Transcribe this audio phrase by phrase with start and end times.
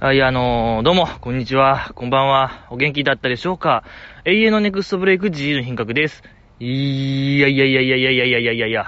[0.00, 3.82] はい、あのー、どうも、こんにちは、こんばんは、お元気だったでしょうか？
[4.24, 6.22] 永遠のネクストブレイク GG の品格です。
[6.60, 8.86] いやいやいやいやいやいやいやいやいやいや、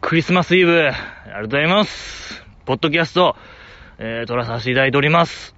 [0.00, 2.46] クリスマスイブ、ありがとうございます。
[2.64, 3.34] ポッドキャスト、
[3.98, 5.56] えー、撮らさせていただいております。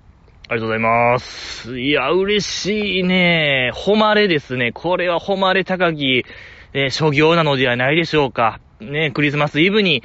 [0.49, 1.79] ありがとうございます。
[1.79, 3.73] いや、嬉しいね。
[3.75, 4.73] 誉れですね。
[4.73, 6.25] これは誉れ高き、
[6.73, 8.61] えー、諸行なのではないでしょうか。
[8.81, 10.03] ね、クリスマスイブに、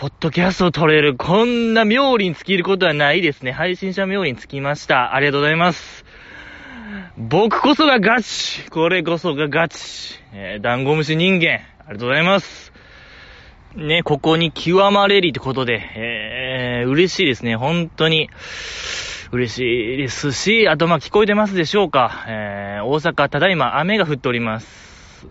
[0.00, 3.52] ポッドキャストを撮れる、こんな妙利に尽きることはないですね。
[3.52, 5.14] 配信者妙利に尽きました。
[5.14, 6.06] ありがとうございます。
[7.18, 11.48] 僕こそがガチこれこそがガチえー、ダンゴムシ人間。
[11.80, 12.72] ありがとうございます。
[13.76, 17.56] ね、ここに極まれりってことで、えー、嬉しいですね。
[17.56, 18.30] 本当に。
[19.32, 22.24] 嬉しいですし、あとまあ、聞こえてますでしょうか。
[22.26, 25.28] えー、大阪、ただいま雨が降っております。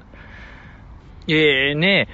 [1.27, 2.08] えー、ね、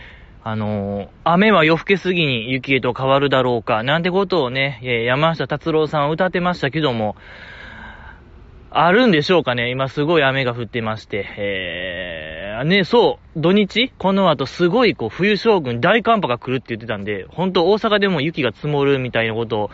[0.48, 7.16] あのー、雨は夜更けすぎに雪へと変わるだろうか、なんてことをね、山下達郎さん歌ってましたけども、
[8.70, 19.70] あるんでしょうかね今すごい雨が降ってまして、えー、ね、そう、土日この後すごいこう冬将軍大寒波が来るって言ってたんで、本当大阪でも雪が積もるみたいなことを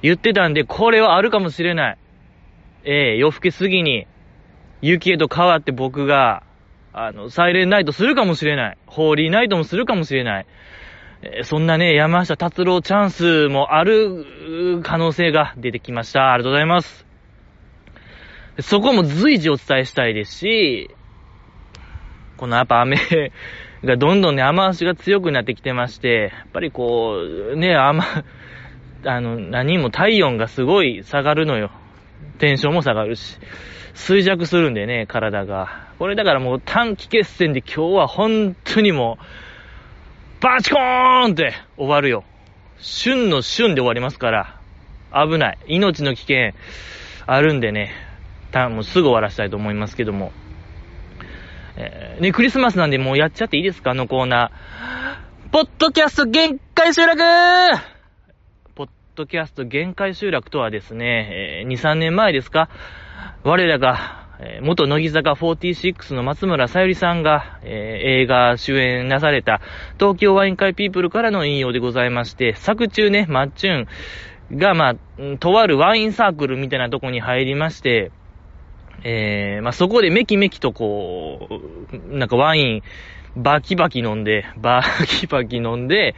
[0.00, 1.98] 言ってたんで、これはあるかもしれない。
[2.84, 4.06] えー、夜更けすぎに
[4.80, 6.44] 雪へと変わって僕が
[6.96, 8.78] あの、サイレンナイトするかもしれない。
[8.86, 10.46] ホーリーナイトもするかもしれない。
[11.22, 16.32] えー、そんなね、山下達郎チャンスもある可能性が出てきました。
[16.32, 17.04] ありがとうございます。
[18.60, 20.88] そこも随時お伝えしたいですし、
[22.36, 22.96] このやっぱ雨
[23.82, 27.18] がどんどんね、雨足が強くなってきてまして、やっぱりこ
[27.54, 28.02] う、ね、雨、
[29.04, 31.72] あの、何も体温がすごい下がるのよ。
[32.38, 33.40] テンションも下がるし。
[33.94, 35.88] 衰弱するんでね、体が。
[35.98, 42.24] これだからもう短期決戦で今日は本当にもう、バチコーンって終わるよ。
[42.78, 44.58] 旬の旬で終わりますから、
[45.12, 45.58] 危ない。
[45.68, 46.52] 命の危険
[47.26, 47.92] あるんでね、
[48.50, 50.32] たもうすぐ終わらせたいと思いますけども。
[51.76, 53.92] えー、ね、クリスマスなんでもうやっちゃっていいですか？
[53.92, 55.50] あのコーナー。
[55.50, 57.93] ポッドキャスト限界集落
[59.16, 62.68] ドキャスト限界集落とはですね、えー、2、3年前ですか
[63.44, 69.60] 我らが、えー、元乃木坂46の松村さゆりさんが、えー、映画主演なされた
[70.00, 73.86] 東京ワイン会ピープルからの引用でございまして、作中ね、マッチュ
[74.52, 74.96] ンが、まあ、
[75.38, 78.10] とあるワインサークルみたいなとこに入りまして、
[79.04, 81.48] えー、まあ、そこでメキメキとこ
[81.92, 82.82] う、なんかワイン、
[83.36, 86.16] バキバキ飲んで、バキバキ飲んで、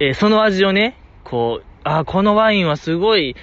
[0.00, 3.36] えー、その味をね、こう、あ、このワインはすごい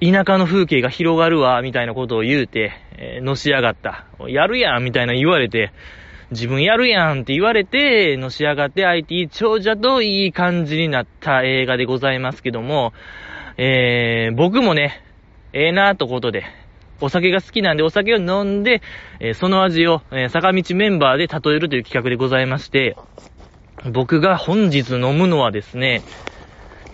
[0.00, 4.06] 田舎の風景が広がるわ、みたいなことを言うて、えー、のし上がった。
[4.26, 5.72] やるやん、みたいな言われて、
[6.32, 12.92] 自分やるやんって言われて、のし上がって IT 長者といい感じになった映画でございますけども、
[13.58, 15.04] えー、僕もね、
[15.52, 16.44] ええー、なーとことで、
[17.00, 18.80] お酒が好きなんでお酒を飲んで、
[19.20, 22.96] えー、その味を、えー、坂道メンバーで例えるという企画でございまして、
[23.90, 26.02] 僕が本日飲むのはですね、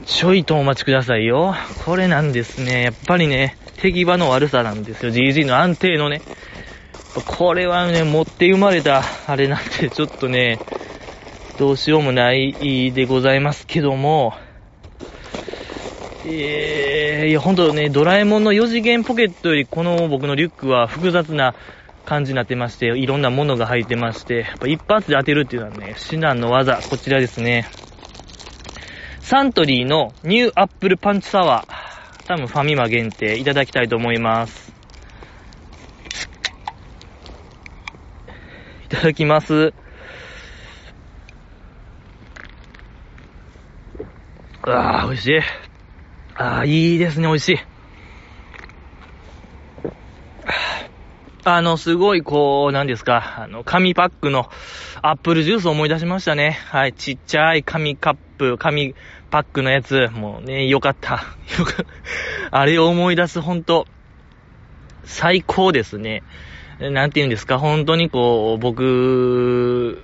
[0.07, 1.55] ちょいとお待ちくださいよ。
[1.85, 2.83] これなんですね。
[2.83, 5.13] やっぱりね、手際の悪さなんですよ。
[5.13, 6.23] GG の安定のね。
[7.27, 10.59] これはね、持って生まれた、あれなんて、ちょっとね、
[11.59, 14.35] どうしようもないでございますけども、
[16.25, 21.55] えー、いや、ほんとね、ドラえもんの4次元ポケットより、この僕のリュックは複雑な
[22.09, 27.69] 感じになってまして、いろんなものが入ってまして、やっぱ一発で当てるっていうのはね、至難の業、こちらですね。
[29.21, 32.27] サントリーのニューアップルパンチサワー。
[32.27, 34.73] 多分ファミマ限定いただきたいと思います。
[38.87, 39.75] いただきます。
[44.63, 45.41] ああ、美味しい。
[46.37, 47.59] ああ、いいですね、美味しい。
[51.57, 54.51] あの、すごい、こう、なんですか、あの、紙パックの
[55.03, 56.59] アップルジュースを思い出しましたね。
[56.71, 58.95] はい、ちっちゃい紙カップ、紙
[59.31, 61.25] パックのやつ、もうね、よかった。
[61.59, 61.87] よかっ
[62.51, 63.87] たあれを思い出す、ほんと、
[65.05, 66.23] 最高ですね。
[66.81, 70.03] なんて言うんですか、本当にこう、僕、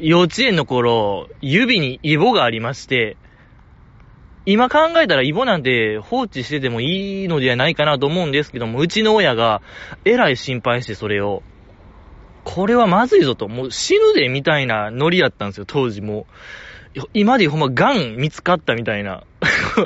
[0.00, 3.16] 幼稚園の頃、指にイボがありまして、
[4.44, 9.62] 今考えたらイボなんて放置しててもいいのではないかなと思うんですけども、うちの親が
[10.04, 11.42] えらい心配してそれを、
[12.44, 16.26] これはまずいぞと、もう死ぬでみたいなノリやったんですよ、当時も。
[17.14, 19.22] 今でほんまガン見つかったみたいな。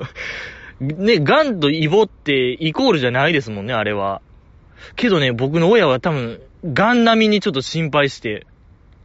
[0.80, 4.22] ね、ガンとイボってイコールじゃないですもんね、あれは。
[4.94, 8.46] けどね、僕の親は多分、ガン並みにちょっと心配して、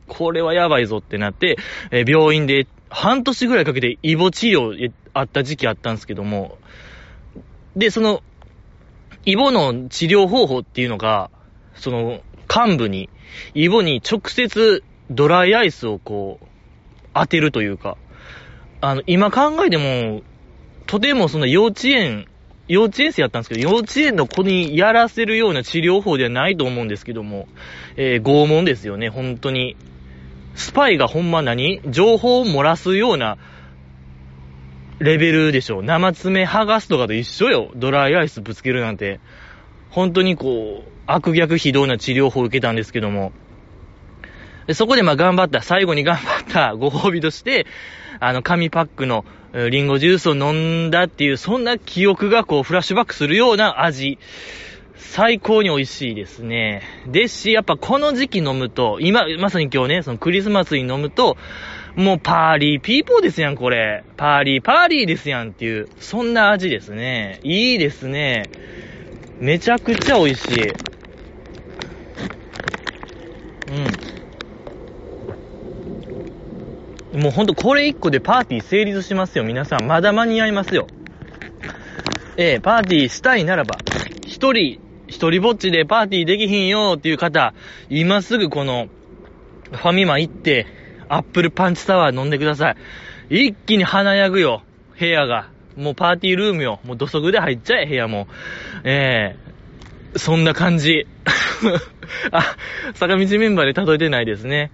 [0.07, 1.57] これはやばいぞってなって、
[1.91, 6.57] え、病院で半年ぐらいかけてイボ治療あった時期あったんですけども、
[7.75, 8.21] で、その、
[9.25, 11.31] イボの治療方法っていうのが、
[11.75, 12.21] その、
[12.53, 13.09] 幹部に、
[13.53, 16.45] イボに直接ドライアイスをこう、
[17.13, 17.97] 当てるというか、
[18.81, 20.21] あの、今考えても、
[20.85, 22.27] とてもその幼稚園、
[22.67, 27.47] 幼稚園生やったんですけど、幼稚園の子にやらせるような治療法ではないと思うんですけども、
[27.95, 29.77] えー、拷問ですよね、本当に。
[30.55, 31.81] スパイがほんま何？
[31.87, 33.37] 情報を漏らすような
[34.99, 35.81] レベルでしょ。
[35.81, 37.71] 生爪剥がすとかと一緒よ。
[37.75, 39.19] ドライアイスぶつけるなんて。
[39.89, 43.31] 本当にこう、悪逆非道な治療法を受けたんですけども。
[44.73, 47.65] そこでまあ頑張った、最後に頑張った ご褒美として、
[48.19, 49.25] あの、紙パックの
[49.71, 54.19] リンゴジュースを飲んだっていう、そんな記憶がこう、フラッシュバックするような味。
[55.09, 56.83] 最高に美味しいですね。
[57.07, 61.37] ですし、やっぱこの時期飲むと、今、まさに今日ね、そのクリスマスに飲むと、
[61.95, 64.05] もう party people ですやん、これ。
[64.15, 67.39] パーリーパーリーですやんっていう、そんな味ですね。
[67.43, 68.43] いいですね。
[69.39, 70.67] めちゃくちゃ美味しい。
[77.13, 77.21] うん。
[77.21, 79.87] もうほんとこれ一個でパーティー成立しますよ、皆さん。
[79.87, 80.87] まだ間に合いますよ。
[82.37, 83.77] ええパーティーしたいならば、
[84.25, 84.79] 一人、
[85.11, 87.53] 一人ぼっちでパーティーできひんよっていう方、
[87.89, 88.87] 今すぐこの、
[89.71, 90.65] ファミマ行って、
[91.09, 92.75] アップルパンチサワー飲んでくださ
[93.29, 93.47] い。
[93.49, 94.63] 一気に華やぐよ、
[94.97, 95.49] 部屋が。
[95.75, 96.79] もうパーティールームよ。
[96.85, 98.27] もう土足で入っちゃえ、部屋も。
[98.85, 101.05] ええー、そんな感じ。
[102.31, 102.55] あ、
[102.93, 104.71] 坂道メンバーで例えてないですね。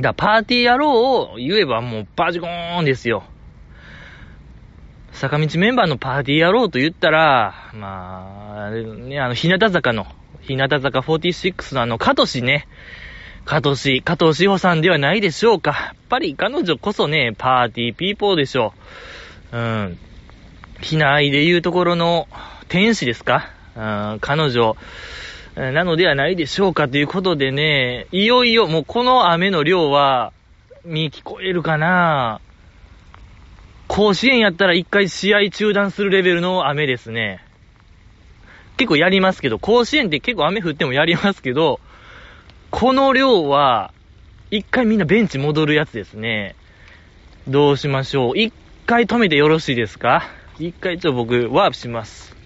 [0.00, 3.24] だパーティー野郎を言えばもうバジコーンですよ。
[5.12, 10.06] 坂道メンバーのパーティー野郎と言ったら、まあ、ね、あの、日向坂の、
[10.40, 12.66] 日向坂46のあの、カトシね。
[13.44, 15.70] 加藤氏、加藤志保さんではないでしょうか。
[15.70, 18.74] やっぱり彼女こそね、パーティーピーポーでしょ
[19.52, 19.56] う。
[19.56, 19.98] うん。
[20.80, 22.28] ひな愛でいうところの
[22.68, 24.76] 天使ですかうん、彼女、
[25.56, 30.32] なのではないでしょうかということでね、いよいよもうこの雨の量は、
[30.84, 32.40] 見聞こえるかな
[33.92, 37.44] 甲子園やったら一回試合中断するレベルの雨ですね。
[38.76, 41.80] 結構やりますけど、甲子園って結構雨降ってもやりますけど、
[42.70, 43.92] この量は、
[44.52, 46.54] 一回みんなベンチ戻るやつですね。
[47.48, 48.38] どうしましょう。
[48.38, 48.54] 一
[48.86, 50.22] 回止めてよろしいですか？
[50.60, 52.36] 一回ちょっと僕、ワープします。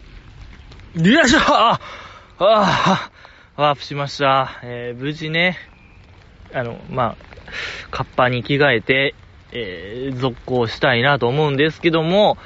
[0.95, 1.79] よいしょあ
[2.39, 3.11] あ、
[3.57, 4.61] ワープしました。
[4.63, 5.59] えー、無事ね、
[6.55, 7.25] あの、まあ、
[7.91, 9.15] カッパに着替えて、
[9.55, 12.37] えー、続行したいなと思うんですけども、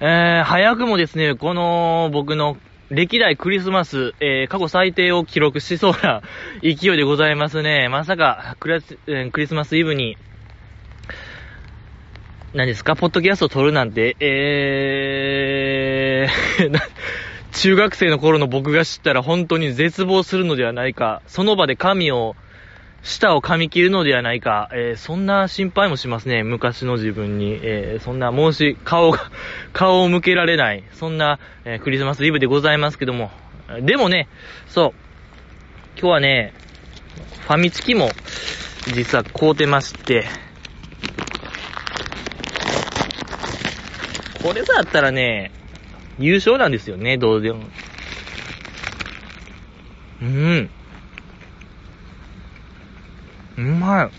[0.00, 2.56] えー、早くもですね、この僕の
[2.90, 6.20] 歴代クリスマス、えー、過去最低を記録しそうな
[6.62, 7.88] 勢いでございますね。
[7.88, 10.18] まさかクラス、えー、クリスマスイブに、
[12.52, 16.80] 何ですか、ポッドキャストを撮るなんて、えー、
[17.56, 22.36] 中学生の頃の僕が知ったら本当に絶望するのではないか、その場で神を
[23.02, 26.44] 舌を噛み切るのではないか、えー、そんな心配もしますね。
[26.44, 27.58] 昔の自分に。
[27.62, 29.30] えー、そんな、もし、顔が、
[29.72, 33.32] 顔を向けられない、そんな、えー、クリスマスイブでございますけども。
[33.80, 34.28] でもね、
[34.68, 34.92] そう。
[35.98, 36.54] 今日はね、
[37.40, 38.10] ファミチキも、
[38.94, 40.26] 実は買うてまして、
[44.42, 45.50] これさあったらね、
[46.18, 47.64] 優勝なんですよね、どうでも。
[50.22, 50.70] うん。
[53.58, 54.10] うまい。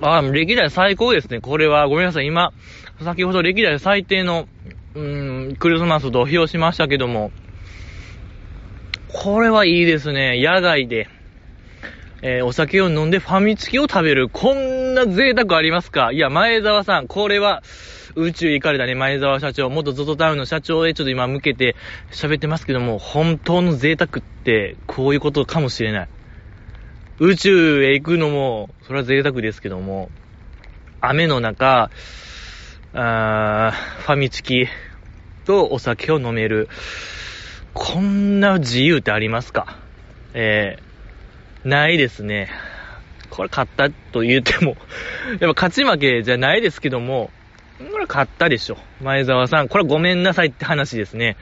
[0.00, 1.40] あ、歴代最高ですね。
[1.40, 2.26] これは、ごめんなさい。
[2.26, 2.52] 今、
[3.02, 4.48] 先ほど歴代最低の、
[4.94, 7.32] うん、クリスマスと表しましたけども、
[9.08, 10.42] これはいいですね。
[10.44, 11.08] 野外で、
[12.22, 14.28] えー、お酒を飲んでファミチキを食べる。
[14.28, 16.10] こんな贅沢ありますか？
[16.12, 17.62] いや、前澤さん、これは、
[18.16, 21.74] 宇宙行かれたね、前澤社長、元ゾゾタウンの社長へちょっと今向けて
[22.12, 26.08] 喋ってますけども、本当の贅沢って、こういうことかもしれない。
[27.20, 30.10] 宇宙へ行くのも、それは贅沢ですけども、
[31.00, 31.90] 雨の中、
[32.92, 34.66] あファミチキ
[35.44, 36.68] とお酒を飲める。
[37.72, 39.78] こんな自由ってありますか？
[40.32, 42.50] えー、ないですね。
[43.30, 44.76] これ勝ったと言っても
[45.40, 47.30] やっぱ勝ち負けじゃないですけども、
[47.92, 48.78] これ勝ったでしょ。
[49.02, 49.68] 前澤さん。
[49.68, 51.36] これごめんなさいって話ですね。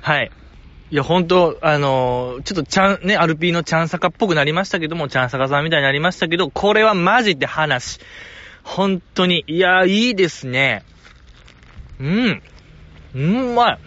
[0.00, 0.30] はい。
[0.90, 7.98] いや、ほんと、あのー、ちょっとちゃん、ね、アルピーのちゃん坂っぽくなりましたけども、ちゃん坂さんみたいになりましたけど、これはマジで話。
[8.62, 9.44] 本当に。
[9.46, 10.84] いや、いいですね。
[11.98, 12.42] うん。
[13.14, 13.78] うんま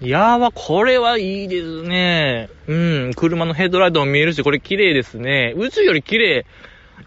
[0.00, 0.06] い。
[0.06, 2.48] いやーこれはいいですね。
[2.68, 2.74] う
[3.08, 3.14] ん。
[3.14, 5.54] 車のヘッドライトも見えるし、これ綺麗ですね。
[5.56, 6.46] 宇宙より綺麗。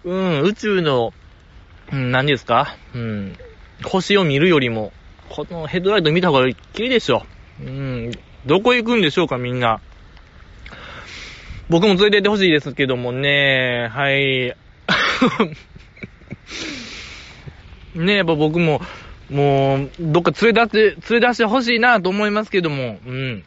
[0.04, 1.14] うん、宇宙の、
[1.92, 2.76] うん、何ですか？
[2.96, 3.38] うん、
[3.84, 4.92] 星を見るよりも、
[5.30, 7.26] このヘッドライト見た方が綺麗でしょ。
[7.62, 8.12] うん、
[8.46, 9.82] どこ行くんでしょうか、みんな。
[11.70, 14.56] 僕も連れてってほしいですけどもね、はい。
[17.96, 18.82] ねえやっぱ僕も、
[19.30, 20.78] もう、どっか連れ出して、
[21.14, 23.44] 連れ出してほしいなと思いますけども、うん。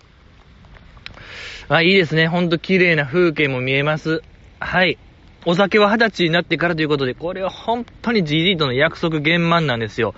[1.68, 2.28] あ、いいですね。
[2.28, 4.22] ほんと綺麗な風景も見えます。
[4.60, 4.98] はい。
[5.46, 10.14] お酒は二十歳になってからということで、これは本当に GD との約束厳満なんですよ。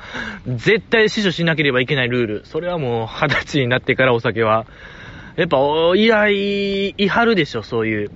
[0.47, 2.47] 絶対死守しなければいけないルール。
[2.47, 4.67] それはもう二十歳になってからお酒は。
[5.37, 5.59] やっぱ、
[5.97, 8.11] いや、い、いはるでしょ、そういう。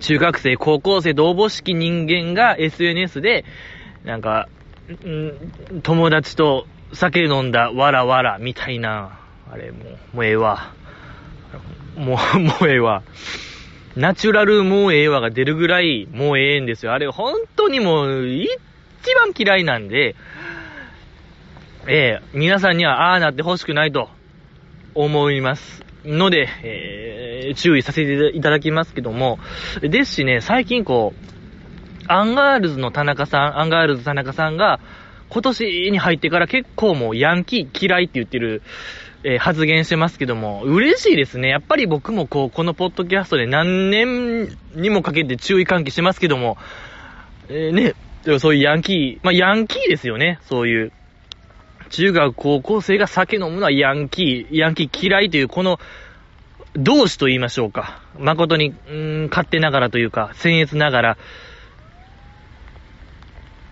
[0.00, 3.44] 中学生、高校生、同母式人間が SNS で、
[4.04, 4.48] なんか、
[4.90, 9.18] ん友達と酒飲んだ、わらわら、みたいな。
[9.50, 9.78] あれ、も
[10.12, 10.74] う、もうええわ。
[11.96, 13.02] もう、もうええわ。
[13.96, 16.92] ナチュラルもうええわが出るぐらいもうええんですよ。
[16.92, 18.50] あれ本当にもう一
[19.14, 20.14] 番嫌いなんで、
[21.86, 24.10] ええ皆さんにはああなってほしくないと
[24.94, 25.82] 思います。
[26.04, 29.38] ので、えー、注意させていただきますけども、
[29.80, 34.78] ですしね、最近こう、アンガールズの田中さん、アンガールズ田中さんが、
[35.28, 38.62] 今年に入ってから結構もうヤンキー嫌いって言ってる
[39.24, 41.48] えー、発言してますけども、嬉しいですね。
[41.48, 46.58] やっぱり僕もこう、このポッドキャストで何年にもかけて注意喚起してますけども、
[47.48, 47.94] えー、ね、
[48.38, 50.38] そういうヤンキー、まあ、ヤンキーですよね。
[50.42, 50.92] そういう。
[51.88, 55.78] 中学高校生が酒飲むのはヤンキー、ヤンキー嫌いという、この、
[56.74, 58.02] 同志と言いましょうか。
[58.18, 61.18] 誠に、うん、勝手ながらというか、僭越ながら、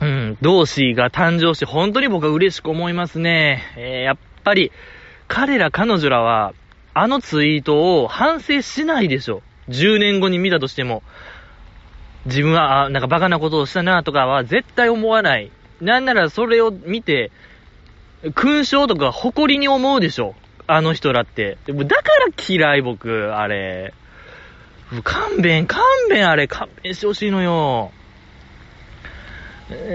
[0.01, 3.63] うん、同志が誕生して、本当に僕は嬉しく思いますね。
[3.77, 4.73] えー、やっぱり、
[5.29, 6.55] 彼ら彼女らは、
[6.93, 9.43] あのツイートを反省しないでしょ。
[9.69, 11.03] 10年後に見たとしても。
[12.27, 15.51] 自分は、あ、なんかバカなことをしたなとかは絶対思わない。
[15.81, 17.31] なんならそれを見て、
[18.35, 20.35] 勲章とか誇りに思うでしょ。
[20.67, 21.59] あの人らって。
[21.67, 23.93] だから嫌い僕、あれ。
[25.03, 27.93] 勘弁、勘弁あれ、勘弁してほしいのよ。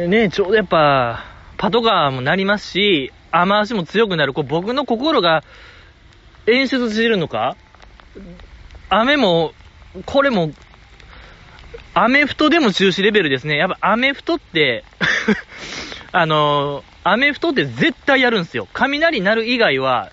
[0.07, 1.25] ねちょうどやっぱ、
[1.57, 4.33] パトカーもなりますし、雨足も強くなる。
[4.33, 5.43] こう僕の心が
[6.47, 7.55] 演出してるのか？
[8.89, 9.53] 雨も、
[10.05, 10.51] これも、
[11.93, 13.57] アメフトでも中止レベルですね。
[13.57, 14.83] やっぱアメフトって
[16.11, 18.67] あのー、アメフトって絶対やるんですよ。
[18.73, 20.11] 雷鳴る以外は、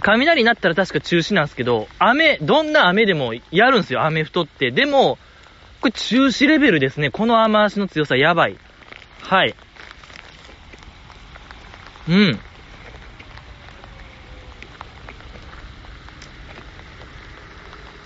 [0.00, 4.70] 雷鳴ったら確か中止なんですけど、雨、どんな雨でもやるんですよ、アメフトって。
[4.70, 5.18] でも、
[5.80, 7.10] これ中止レベルですね。
[7.10, 8.56] この雨足の強さやばい。
[9.22, 9.54] はい。
[12.08, 12.40] うん。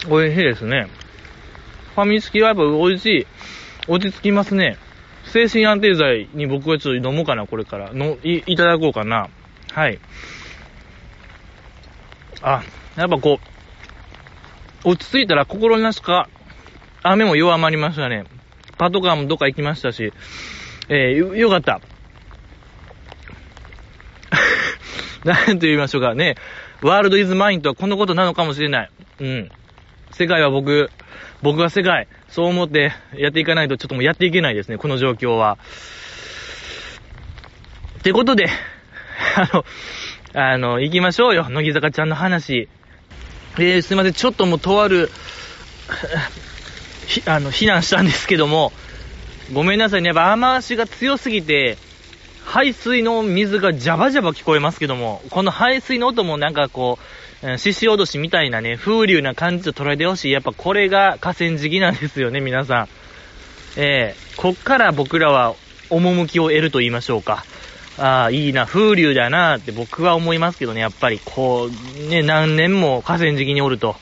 [0.09, 0.89] 美味しいですね。
[1.95, 3.27] ファミチキはやっぱ美味しい。
[3.87, 4.79] 落ち着きますね。
[5.27, 7.93] 精神安定剤に僕はちょっと飲もうかな、これから。
[7.93, 9.29] の、い、いただこうかな。
[9.73, 9.99] はい。
[12.43, 12.63] あ、
[12.97, 13.41] やっぱこ
[14.85, 16.29] う、落ち着いたら心なしか、
[17.03, 18.25] 雨も弱まりましたね。
[18.79, 20.13] パトカーもどっか行きましたし、
[20.89, 21.81] えー、よ、よかった。
[25.27, 26.37] なんと言いましょうかね。
[26.83, 28.91] ワールドイズマインとはこのことなのかもしれない。
[29.21, 29.51] うん。
[30.13, 30.91] 世界は僕、
[31.43, 32.09] 僕は世界。
[32.29, 35.57] そう思ってやっていかないとちょっともうやっていけないですね、この状況は。
[38.01, 38.49] ってことで、
[39.37, 39.65] あの、
[40.35, 42.69] あの、行きましょうよ、乃木坂ちゃんの話。
[43.57, 45.11] えー、すいません、ちょっともうとある、
[47.25, 48.73] あの、避難したんですけども、
[49.53, 51.79] ごめんなさいね、やっぱ雨足が強すぎて、
[52.45, 56.99] 排水の水がジャバジャバ聞こえますけども、この排水の音もなんかこ
[57.43, 60.31] う、獅子おどしみたいなね、風流な感じと捉えてほしい。
[60.31, 62.89] やっぱこれが河川敷なんですよね、皆さん。
[63.77, 65.55] えー、こっから僕らは
[65.91, 67.45] 趣を得ると言いましょうか。
[67.99, 73.97] ああ、いいな、風流だなって僕は思いますけどね、やっぱりこう、ね、何年も河川敷におると。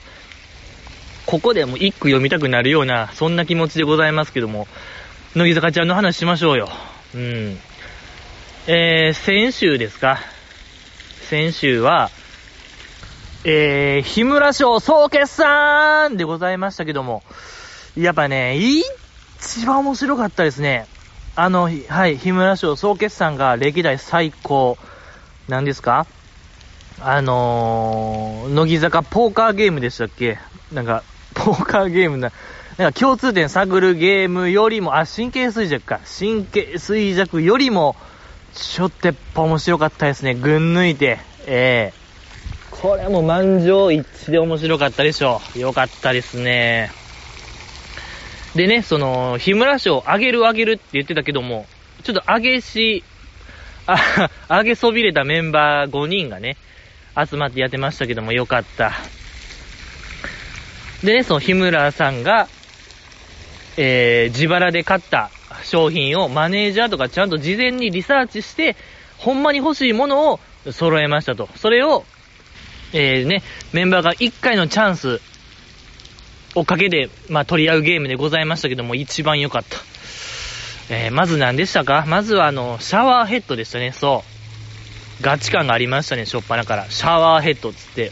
[1.27, 4.67] ここでもう一句読みたくなるような、そんな気持ちでございますけども、
[5.35, 6.69] 乃木坂ちゃんの話しましょうよ。
[7.15, 7.59] うん。
[8.69, 10.21] えー、先週ですか？
[11.23, 12.11] 先週は、
[13.45, 17.25] えー、日村賞総決算でございましたけども、
[17.97, 20.87] やっぱね、一番面白かったですね。
[21.35, 24.79] あの、はい、日村賞総決算が歴代最高、
[25.49, 26.07] なんですか？
[27.01, 30.39] あのー、乃木坂ポーカーゲームでしたっけ？
[30.73, 31.03] なんか、
[31.35, 32.31] ポーカーゲームな、
[32.79, 35.99] なんか共通点探るゲームよりも、あ、神経衰弱か。
[36.17, 37.97] 神経衰弱よりも、
[38.55, 40.35] ちょっとやっぱ面白かったですね。
[40.35, 41.19] ぐん抜いて。
[41.47, 45.59] ええー、これも満場一致で面白かったでしょう。
[45.59, 46.91] よかったですね。
[48.55, 51.67] でね、その、日村賞あげるあげるって言ってたけども、
[52.03, 53.03] ちょっと上げし、
[53.87, 56.57] あ、 上げそびれたメンバー5人がね、
[57.17, 58.93] 集まってやってましたけども、よかった。
[61.03, 62.49] でね、その日村さんが、
[63.79, 65.31] えー、自腹で買った
[65.65, 68.77] 商品をマネージャーとかちゃんと事前にリサーチして、
[69.19, 70.41] ほんまに欲しいものを
[70.71, 71.49] 揃えましたと。
[71.57, 72.05] それを、
[72.93, 73.43] えー、ね、
[73.73, 75.21] メンバーが1回のチャンス
[76.55, 79.79] をかけて、まあ、取り合うゲームでございましたけども、一番良かった。
[80.91, 82.05] えー、まず何でしたか？
[82.07, 84.25] まずはあの、シャワーヘッドでしたね、そ
[85.21, 85.23] う。
[85.23, 86.91] ガチ感がありましたね、しょっぱなから。
[86.91, 88.11] シャワーヘッドつって。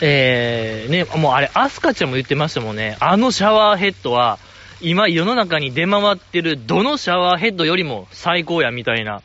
[0.00, 2.96] えー、ね、もうあれ、アスカちゃんも言ってましたもんね。
[3.00, 4.38] あのシャワーヘッドは、
[4.82, 9.22] 今世の中に出回ってるどのシャワーヘッドよりも最高や、みたいな。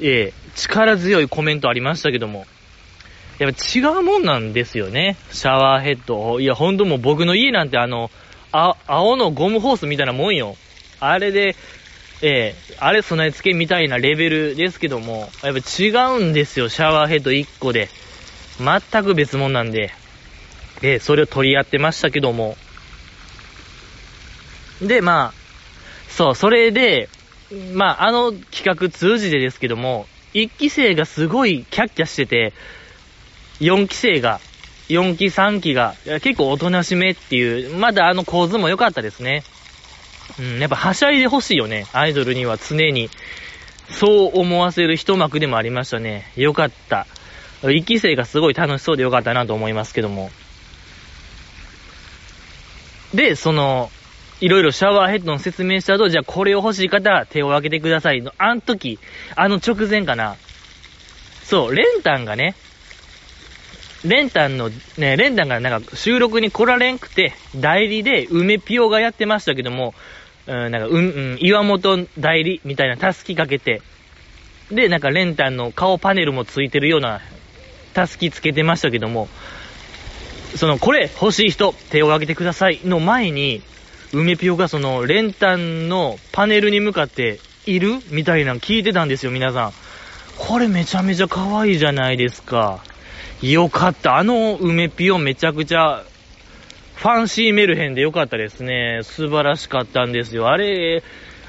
[0.00, 2.46] ええ、力強いコメントありましたけども。
[3.38, 5.16] やっぱ違うもんなんですよね。
[5.32, 6.38] シャワーヘッド。
[6.40, 8.10] いや、ほんともう僕の家なんてあの、
[8.52, 10.56] あ、青のゴムホースみたいなもんよ。
[11.00, 11.56] あれで、
[12.22, 15.88] ええ、あれ備え付けみたいなレベルですけども、やっぱ違
[16.18, 17.88] うんですよ、シャワーヘッド1個で。
[18.60, 19.90] 全く別物なんで、
[20.80, 22.56] で、それを取り合ってましたけども。
[24.82, 25.42] で、まあ、
[26.08, 27.08] そう、それで、
[27.72, 32.52] まあ、あの企画通じてですけども、1期生がすごいキャッキャしてて、
[33.60, 34.40] 4期生が、
[34.88, 39.44] 4期3期が、結構おとなしめっていう、まだあの構図も良かったですね。
[40.38, 41.86] うん、やっぱはしゃいでほしいよね。
[41.92, 43.10] アイドルには常に。
[43.90, 46.32] そう思わせる一幕でもありましたね。
[46.36, 47.06] よかった。
[47.62, 50.30] 1期生がすごい楽しそうでよかったなと思いますけども。
[53.14, 53.90] で、その、
[54.42, 58.98] いろいろシャワーヘッドの説明した後、じゃあこれを欲しい方は手を挙げてくださいの、あの時、
[59.36, 60.36] あの直前かな。
[61.44, 62.56] そう、レンタンがね、
[64.04, 64.68] レンタンの、
[64.98, 69.94] ね、レンタンがなんか収録に来られんくて、代理で梅ピオがやってましたけども、
[70.48, 70.98] うん、なんか、うん、う
[71.36, 73.80] ん、岩本代理みたいなタスキかけて、
[74.72, 77.20] で、なんかレンタンの顔パネルもついてるような
[77.94, 79.28] たすきつけてましたけども、
[80.56, 83.62] その、これ欲しい人、手を挙げてくださいの前に、
[84.12, 89.72] 梅ピオがその、練炭のパネルに向かって、いるみたいなの聞いてたんですよ、皆さん。
[90.36, 92.80] これめちゃめちゃ可愛いじゃないですか。
[93.40, 94.16] よかった。
[94.16, 96.04] あの梅ピオめちゃくちゃ、
[96.96, 99.00] ファンシーメルヘンでよかったですね。
[99.02, 100.48] 素晴らしかったんですよ。
[100.48, 101.02] あれ、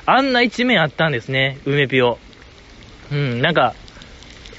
[0.06, 2.20] あんな一面あったんですね、梅ピオ。
[3.12, 3.74] うん、なんか、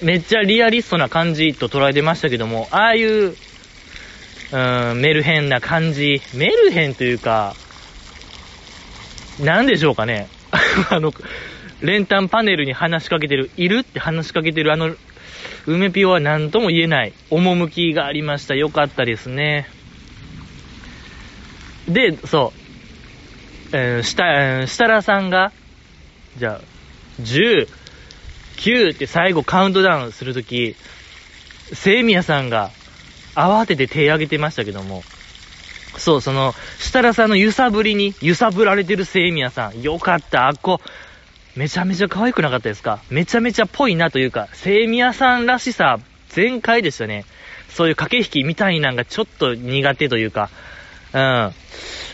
[0.03, 3.35] めっちゃリアリストな感じと捉えてましたけども、ああいう、
[4.53, 7.55] うん、メルヘンな感じ、メルヘンというか、
[9.41, 10.29] なんでしょうかね。
[10.91, 11.13] あの、
[11.81, 14.95] 練炭パネルに話しかけてる、いるって話しかけてるあの、
[15.67, 18.55] 梅ピオは何とも言えない、趣がありました。
[18.55, 19.69] よかったですね。
[21.89, 25.53] で、そう、えー、した、え設楽さんが、
[26.39, 27.69] じゃあ、10、
[28.57, 30.77] 9って最後カウントダウンするとき、
[31.73, 32.71] セイミヤさんが
[33.35, 35.03] 慌てて手挙げてましたけども、
[35.97, 40.81] そう、その、設楽さんの揺さぶりに揺さぶられてるセイミヤさん、よかった、あっこ、
[41.57, 42.99] めちゃめちゃ可愛くなかったですか？
[43.11, 47.25] めちゃめちゃぽいなというか、セイミヤさんらしさ全開でしたね。
[47.69, 50.51] そういう駆け引きみたいなんがちょっと苦手というか、
[51.13, 51.53] うん。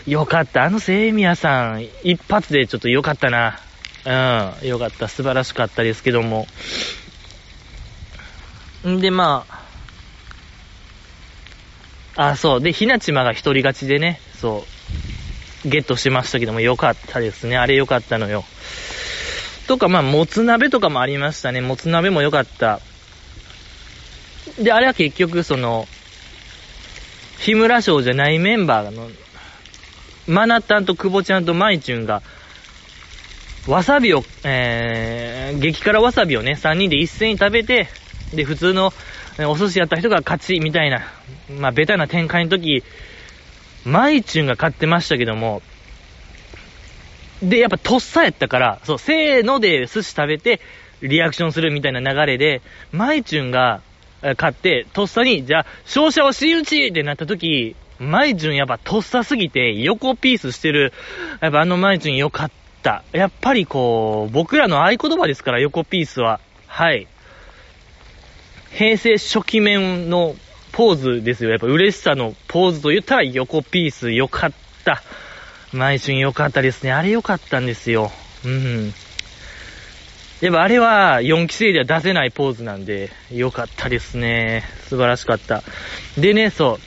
[0.05, 0.63] よかった。
[0.63, 3.59] あのセイミヤさん、一発でちょっとよかったな。
[4.05, 5.07] うん、よかった。
[5.07, 6.45] 素晴らしかったですけども。
[8.87, 9.60] んで、まあ、
[12.21, 12.61] あ、そう。
[12.61, 14.63] で、ひなちまが一人勝ちでね、そ
[15.65, 17.57] う、ゲットしましたけども、よかったですね。
[17.57, 18.43] あれよかったのよ。
[19.67, 21.61] とか、まあ、もつ鍋とかもありましたね。
[21.61, 22.79] もつ鍋もよかった。
[24.59, 25.87] で、あれは結局、その、
[27.39, 29.09] 日村賞じゃないメンバーの、
[30.27, 32.21] マナタンと久保ちゃんとマイチュンが、
[33.67, 37.87] わさびを、えー、激辛わさびをね、3人で一斉に食べて、
[38.35, 38.93] で、普通の
[39.45, 41.01] お寿司やった人が勝ち、みたいな、
[41.59, 42.83] まあ、ベタな展開の時、
[43.85, 45.61] マイチュンが勝ってましたけども、
[47.41, 50.61] で、やっぱとっさやったから、そう、せーので寿司食べて、
[51.01, 53.81] リアクションするみたいな流れで、マイチュンが
[54.21, 60.93] 勝って、とっさに、じゃあ、勝者は真打ちってなった時、マイチュンやっぱとっさすぎて、横ピースしてる、
[61.41, 62.51] やっぱあのマイチュンよかっ
[62.83, 63.03] た。
[63.11, 66.39] やっぱりこう、僕らの合言葉ですから、横ピースは。
[66.67, 67.07] はい。
[68.73, 70.35] 平成初期面の
[70.71, 71.49] ポーズですよ。
[71.49, 74.51] やっぱ嬉しさのポーズと言ったら横ピースよかっ
[74.83, 75.03] た。
[75.73, 76.91] 毎春よかったですね。
[76.91, 78.11] あれよかったんですよ。
[78.45, 78.93] うん。
[80.41, 84.63] やっぱあれは4期生では出せないポーズなんで、よかったですね。
[84.89, 85.63] 素晴らしかった。
[86.17, 86.79] でね、そ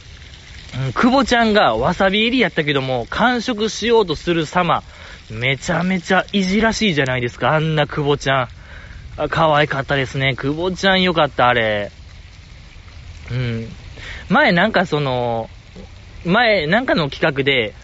[0.88, 0.92] う。
[0.94, 4.82] 久保ちゃんがわさび入りやったけども、完食しようとする様、
[5.30, 8.48] めちゃめちゃいじらしいじゃないですか、あんな久保ちゃん。
[9.16, 10.34] あ可愛かったですね。
[10.36, 11.90] 久保ちゃんよかった、あれ。
[13.30, 13.68] うん。
[14.28, 15.48] 前なんかその、
[16.24, 17.74] 前なんかの企画で、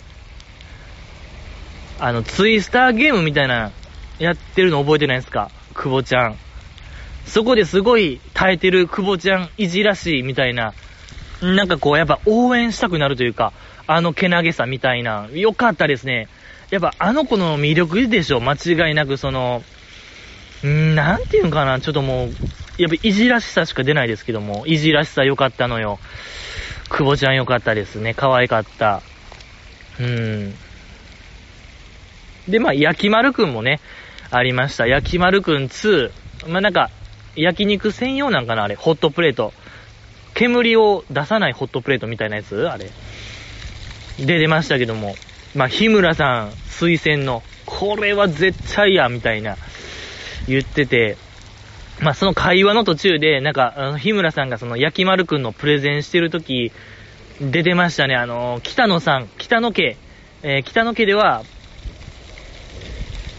[1.98, 3.70] あの、ツイスターゲームみたいな、
[4.18, 5.50] やってるの覚えてないですか？
[5.74, 6.36] 久保ちゃん。
[7.26, 10.74] そこですごい耐えてる久保ちゃんいじらしいみたいな、
[11.40, 13.52] なんかこうやっぱ応援したくなるというか、
[13.86, 16.28] あのけなげさみたいな、よかったですね。
[16.70, 18.40] やっぱあの子の魅力でしょ？
[18.40, 19.62] 間違いなくその、
[20.62, 22.30] なんていうんかな、ちょっともう、
[22.78, 25.98] やっぱいじらしさしか出ないですけども、いじらしさ良かったのよ。
[26.88, 28.14] 久保ちゃん良かったですね。
[28.14, 29.02] 可愛かった。
[30.00, 30.54] うん。
[32.48, 33.80] で、まあ、焼き丸くんもね、
[34.30, 34.86] ありました。
[34.86, 36.10] 焼き丸くん2。
[36.48, 36.90] まあ、なんか、
[37.36, 38.74] 焼肉専用なんかなあれ。
[38.74, 39.52] ホットプレート。
[40.34, 42.68] 煙を出さないホットプレートみたいなやつ？
[42.68, 42.90] あれ。
[44.18, 45.14] で出ましたけども。
[45.54, 49.56] まあ、日村さん推薦の、これは絶対や、みたいな、
[50.50, 51.16] 言ってて、
[52.00, 56.72] まあ、その会話の途中で、なんか、あの日村さんがその焼き丸くんのプレゼンしてるとき、
[57.40, 58.16] 出てましたね。
[58.16, 59.96] あの、北野さん、北野家、
[60.42, 61.42] えー、北野家では、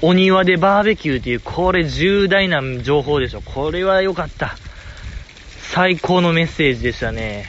[0.02, 3.42] お庭でバーベキューっていう、これ重大な情報でしょ。
[3.42, 4.58] これは良かった。
[5.60, 7.46] 最高のメッセージでしたね。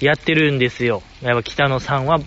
[0.00, 1.02] やってるんですよ。
[1.22, 2.18] やっぱ北野さんは、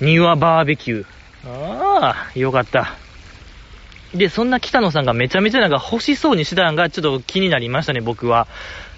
[0.00, 1.06] 庭バーベキュー。
[1.48, 2.96] ああ、よかった。
[4.14, 8.46] で、そんな北野さんがめちゃめちゃなんか欲しそうにしてたのがちょっと気になりましたね、僕は。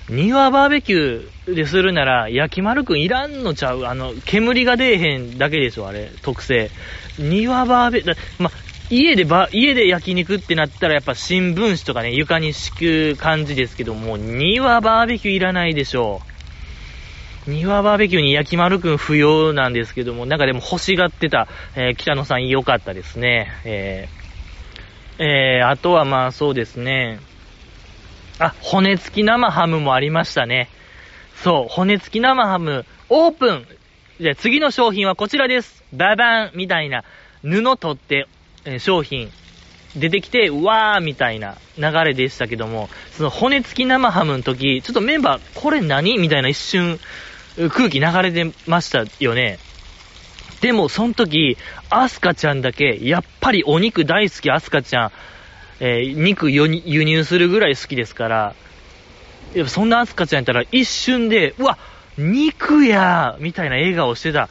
[0.08, 3.84] 庭バーベキューでするなら、焼き丸くんいらんのちゃう？
[3.84, 6.70] あの、煙が出えへんだけでしょ、あれ、特性。
[7.18, 8.50] 庭バーベ、ま、
[8.88, 16.22] 家でば、家で焼肉ってなったらやっぱ新聞紙とかね、床に敷く感じですけども、庭バーベキューいらないでしょ
[17.46, 17.50] う。
[17.50, 21.46] 庭バーベキューに焼き丸くん不要なんですけども、なんかでも欲しがってた、
[21.76, 23.48] えー、北野さん良かったですね。
[23.64, 24.19] えー、
[25.22, 27.20] えー、あとはまあそうですね。
[28.38, 30.70] あ、骨付き生ハムもありましたね。
[31.44, 33.66] そう、骨付き生ハム、オープン
[34.18, 35.84] じゃあ次の商品はこちらです。
[35.92, 37.04] ババンみたいな
[37.42, 38.28] 布取って
[38.64, 39.30] え商品
[39.96, 46.16] 出てきて、うわーみたいな流れでしたけども、その骨付き生ハムの時、ちょっとメンバー、これ何？
[46.18, 46.98] みたいな一瞬、
[47.70, 49.58] 空気流れてましたよね。
[50.60, 51.56] でも、その時、
[51.88, 55.12] アスカちゃんだけ、やっぱりお肉大好きアスカちゃん、
[55.80, 58.54] えー、肉輸入するぐらい好きですから、
[59.54, 61.78] やっぱそんなアスカちゃんやったら一瞬で、うわ、
[62.18, 64.48] 肉やみたいな笑顔してた。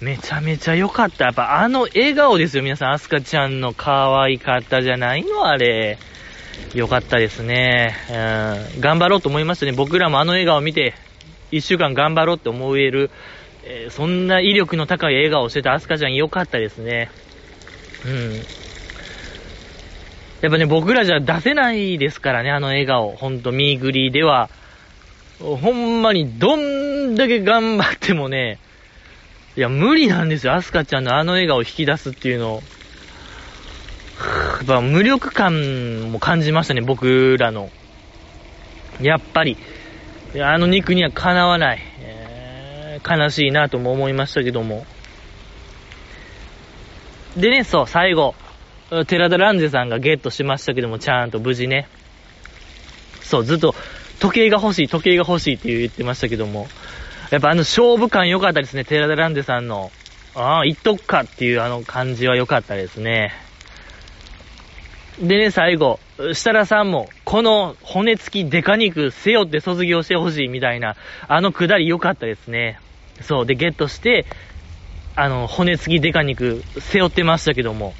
[0.00, 1.26] めちゃめちゃ良かった。
[1.26, 2.92] やっぱあの笑顔ですよ、皆さん。
[2.92, 5.46] アスカちゃんの可愛かったじゃないの？
[5.46, 5.98] あれ。
[6.74, 7.94] 良かったですね。
[8.08, 8.80] うん。
[8.80, 9.72] 頑張ろうと思いましたね。
[9.72, 10.94] 僕らもあの笑顔を見て、
[11.50, 13.10] 一週間頑張ろうって思える、
[13.64, 17.10] えー、そんな威力の高い笑顔をしてたアスカちゃん良かったですね。
[18.06, 18.34] うん。
[20.40, 23.14] やっぱね、僕らじゃ出せないですからね、あの笑顔。
[23.14, 24.48] ほんと、ミーグリーでは。
[25.38, 28.58] ほんまに、どんだけ頑張ってもね、
[29.56, 30.54] いや、無理なんですよ。
[30.54, 32.62] アスカちゃんのあの笑顔を引き出すっていうのを。
[34.58, 37.70] やっぱ無力感も感じましたね、僕らの。
[39.02, 39.58] やっぱり、
[40.40, 41.89] あの肉にはかなわない。
[43.08, 44.86] 悲しいなとも思いましたけども。
[47.36, 48.34] でね、そう、最後、
[49.06, 51.88] 寺田蘭ゼさんがゲットしましたけども、ちゃんと無事ね。
[53.22, 53.74] そう、ずっと、
[54.18, 56.68] 時計が欲しい、時計が欲しいって言ってましたけども、
[57.30, 59.92] やっぱあの勝負感良かったですね、寺田ランさんの。
[60.34, 63.32] ああ、いっとくかっていうあの感じは良かったですね。
[65.20, 70.96] でね、最後、設楽さんも、この骨付きデカ肉背負って卒業してほしいみたいな、
[71.28, 72.80] あのくだり良かったですね。
[73.22, 74.26] そう、で、ゲットして、
[75.16, 77.94] あの、骨付きデカ肉背負ってましたけども、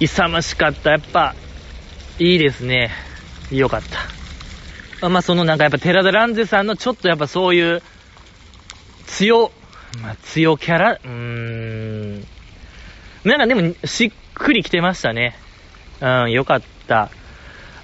[0.00, 0.90] 勇ましかった。
[0.90, 1.34] やっぱ、
[2.18, 2.90] いいですね。
[3.50, 3.82] 良かっ
[5.00, 5.08] た。
[5.08, 7.82] まあ、そのなんかやっぱ寺田蘭世さんのちょっとやっぱそういう、
[9.06, 9.52] 強、
[10.02, 12.20] まあ、強キャラ、うーん。
[13.24, 15.36] なんかでも、しっくりきてましたね。
[16.00, 17.10] うん、よかった。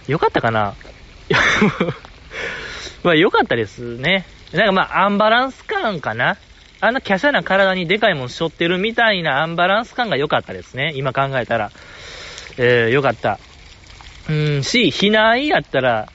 [0.07, 0.75] よかったかな？
[3.03, 4.27] まあ、よかったですね。
[4.53, 6.39] なんかまあ、アンバランス感かな？
[6.81, 10.93] あんな華奢な体にでかいもん背負ってるみたいなアンバランス感が良かったですね。
[10.97, 11.71] 今考えたら。
[12.57, 13.39] えー、よかった。
[14.31, 16.09] うん、し、ひないやったら、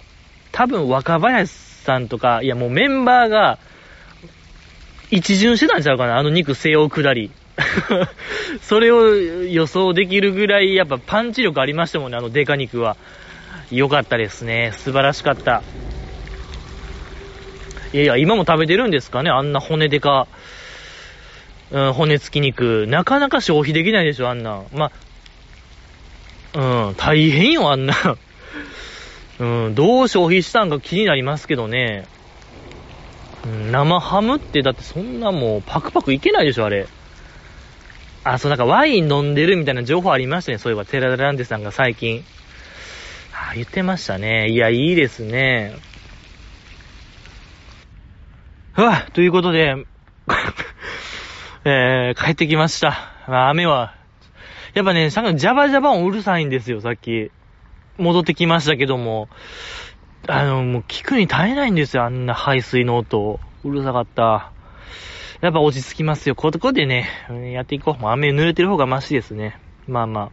[0.52, 3.60] 多分若林さんとか、いやもうメンバーが、
[5.12, 6.18] 一巡してたんちゃうかな？
[6.18, 7.30] あの肉背負うくだり。
[8.62, 12.98] それを予想できるぐらい、やっぱパンチ力ありましたもんね、あのデカ肉は。
[13.70, 14.74] よかったですね。
[14.78, 15.62] 素晴らしかった。
[17.94, 19.30] いやいや、今も食べてるんですかね？
[19.30, 20.28] あんな骨デカ
[21.72, 22.86] うん、骨付き肉。
[22.88, 24.64] なかなか消費できないでしょ、あんな。
[24.74, 24.92] ま
[26.54, 26.60] う
[26.92, 27.94] ん、大変よ、あんな。
[29.40, 32.06] うん、どう消費したんか気になりますけどね。
[33.72, 36.88] 生ハムってだってそんなもうパクパクいけないでしょ、あれ。
[38.24, 40.86] あ、そう、なんかワイン飲んでるみたいな情報ありましたね、そういえば。
[40.86, 42.24] テラランデさんが最近。
[43.34, 44.50] あ、言ってましたね。
[44.50, 45.76] いや、いいですね。
[48.74, 49.76] はということで、
[51.66, 52.98] えー、帰ってきました。
[53.28, 53.96] まあ、雨は、
[54.74, 57.32] やっぱね、さっきのジャバジャバ音うるさいんですよ、さっき。
[57.98, 59.28] 戻ってきましたけども。
[60.28, 63.40] あの、もう聞くに耐えないんですよ、あんな排水の音。
[63.64, 64.52] うるさかった。
[65.42, 66.36] やっぱ落ち着きますよ。
[66.36, 67.08] ここでね、
[67.54, 68.02] やっていこう。
[68.02, 69.60] もう雨濡れてる方がマシですね。
[69.88, 70.30] まあまあ。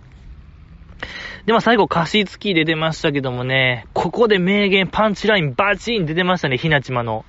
[1.47, 7.25] で、まあ最後、加湿器出てましたけどもね、ここで名言、パンチライン、バチン出てましたね、ひなちまの。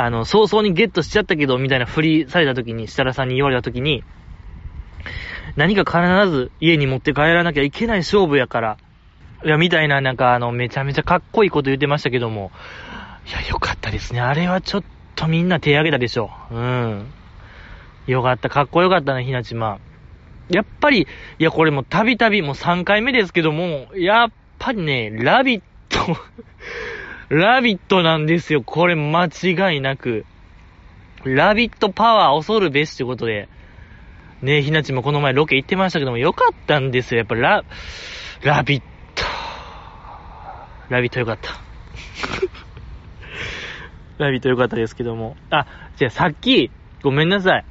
[0.00, 4.04] あの、早々にゲットしちゃったけど、みたいな振りされた時に、設楽さんに言われた時に、
[5.56, 8.76] 何か必ず家に持って帰らなきゃいけない勝負やから、
[9.44, 12.52] いや、みたいな、なんかあの、めちゃめちゃかっこいいこと言ってましたけども、
[13.28, 14.20] いや、よかったですね。
[14.20, 14.84] あれはちょっ
[15.16, 16.30] とみんな手挙げたでしょ。
[16.52, 17.12] うん。
[18.06, 19.80] よかった、かっこよかったね、ひなちま。
[20.48, 21.08] やっぱり、
[21.40, 24.28] いや、これもたびたび、もう3回目ですけども、やっ
[24.60, 26.16] ぱりね、ラビット
[27.28, 28.62] ラビットなんですよ。
[28.62, 30.24] これ間違いなく。
[31.24, 33.48] ラビットパワー恐るべしってことで。
[34.40, 37.18] ねえひなちもこの前ロケ行ってましたけども、よかったんですよ。
[37.18, 37.64] やっぱラ、
[38.42, 39.24] ラビット。
[40.88, 41.50] ラビットよかった。
[44.24, 45.36] ラビットよかったですけども。
[45.50, 46.70] あ、じゃあさっき、
[47.02, 47.64] ごめんなさい。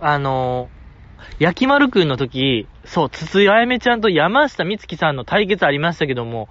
[0.00, 6.48] あのー、焼き丸くんの時、そう、筒井あやめちゃんと山下美月さんの対決ありましたけども、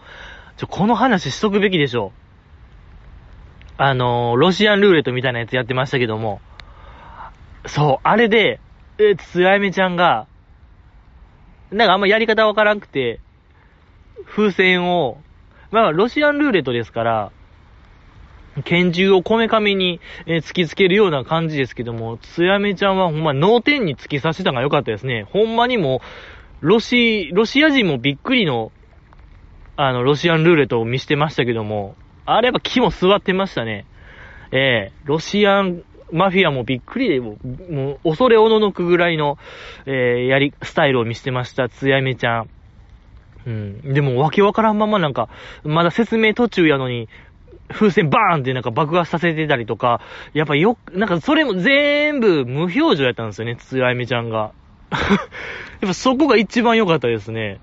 [0.57, 2.11] ちょ、この話しとくべきでしょ。
[3.77, 6.41] あのー、ロシアンルーレットみたいなやつやってましたけども、
[7.67, 8.59] そう、あれで、
[8.97, 10.27] え、つやめちゃんが、
[11.71, 13.19] なんかあんまやり方わからんくて、
[14.25, 15.21] 風船を、
[15.69, 17.31] まあ、ロシアンルーレットですから、
[18.63, 25.23] 拳銃をこめかみに、え突きつけるような感じですけども、つやめちゃんはほんま脳天に突き刺してたのが良かったですね。
[25.23, 26.01] ほんまにも、
[26.61, 28.71] ロシ、ロシア人もびっくりの
[29.77, 33.85] あの、ロシアンルーレットを見してましたけども、あれやっぱ気も座ってましたね。
[34.51, 39.37] ええー、ロシアンマフィアもびっくりで、もう、もう恐れおののくぐらいの、
[39.85, 42.49] えー、やり、スタイルを見してました、つやめちゃん。
[43.45, 43.93] うん。
[43.93, 45.29] でも、わけわからんままなんか、
[45.63, 47.09] まだ説明途中やのに、
[47.69, 49.99] 風船バーンってなんか爆発させてたりとか、
[50.33, 54.53] やっぱよ、なんかそれも全部無表情やったんですよね、つやめちゃんが。
[54.91, 57.59] やっぱそこが一番良かったですね。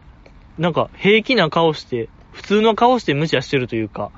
[0.59, 4.11] なんか平気な顔して、普通の顔して無茶してるというか、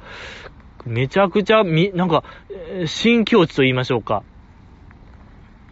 [0.85, 2.23] めちゃくちゃ、み、なんか、
[2.87, 4.23] 新境地と言いましょうか。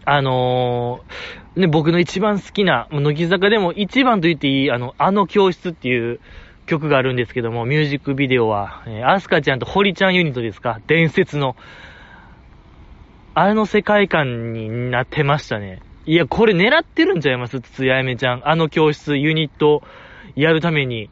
[0.05, 6.21] あのー、ね、僕の一番好きな、乃木坂でも一番と言っていい、あの、あの教室っていう
[6.67, 10.81] 曲があるんですけども、ミュージックビデオは、えー、アスカちゃんと堀ちゃんユニットですか？
[10.87, 11.57] 伝説の。
[13.35, 15.81] あれの世界観になってましたね。
[16.07, 17.61] いや、これ狙ってるんちゃいます？
[17.61, 18.49] つつやめちゃん。
[18.49, 19.83] あの教室、ユニット、
[20.37, 21.11] やるために。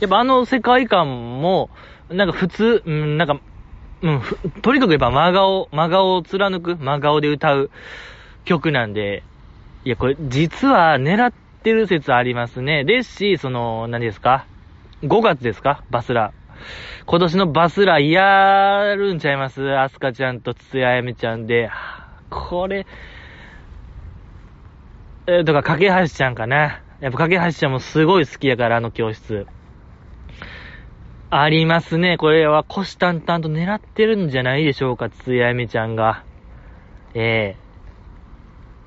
[0.00, 1.70] やっぱあの世界観も、
[2.08, 3.40] なんか普通、うん、なんか、
[4.00, 4.22] うん、
[4.62, 7.70] とにかくやっぱ真顔、真顔を貫く、真顔で歌う
[8.44, 9.24] 曲なんで、
[9.84, 12.84] いや、これ実は狙ってる説ありますね。
[12.84, 14.46] ですし、その、何ですか
[15.02, 15.82] ?5 月ですか？
[15.90, 16.32] バスラ。
[17.06, 19.76] 今年のバスラやるんちゃいます？
[19.78, 21.70] アスカちゃんとつややめちゃんで。
[22.30, 22.86] これ、
[25.26, 26.82] えー、とか、架橋ちゃんかな。
[27.00, 29.46] やっぱ、架橋ちゃんもすごい好きやから、あの教室。
[31.30, 32.16] ありますね。
[32.16, 36.24] これは、虎視眈々と狙ってるんじゃないでしょうか、つやめちゃんが。
[37.14, 37.56] え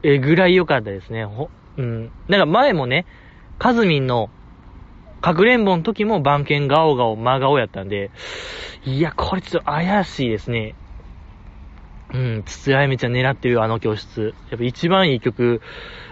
[0.04, 1.26] えー、えぐらい良かったですね。
[1.26, 2.12] ほ、うん。
[2.28, 3.06] なんか前もね、
[3.60, 4.30] カズミンの、
[5.22, 8.12] かくれんぼの時も番犬ガオガオ真顔やったんで、
[8.84, 10.76] いや、これちょっと怪しいですね。
[12.14, 14.34] うん、つつやめちゃん狙ってるあの教室。
[14.50, 15.62] やっぱ一番いい曲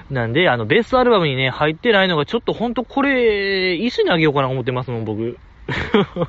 [0.09, 5.38] なんで、あの、ベースアルバムにね、入ってないのが、ちょっとほんとこれ、石にあげようかな思ってますもん、僕。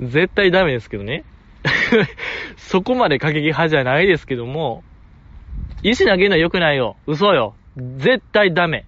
[0.00, 1.24] 絶対ダメですけどね。
[2.56, 4.82] そこまで過激派じゃないですけども、
[5.82, 6.96] 石投げるのは良くないよ。
[7.06, 7.54] 嘘よ。
[7.76, 8.84] 絶対ダメ。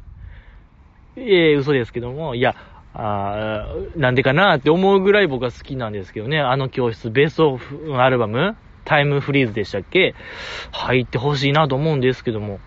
[1.17, 2.57] ええ嘘ですけども、いや、
[2.95, 6.41] あなんでかなって思うぐらい僕は好きなんですけどね。
[6.41, 10.15] あの教室、ベースオフアルバムタイムフリーズでしたっけ？
[10.73, 12.61] 入ってほしいなと思うんですけども。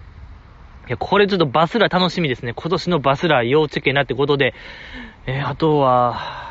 [0.87, 2.53] いや、これちょっとバスラー楽しみですね。
[2.53, 4.53] 今年のバスラ要チェケなってことで、
[5.25, 6.45] えー、あとは、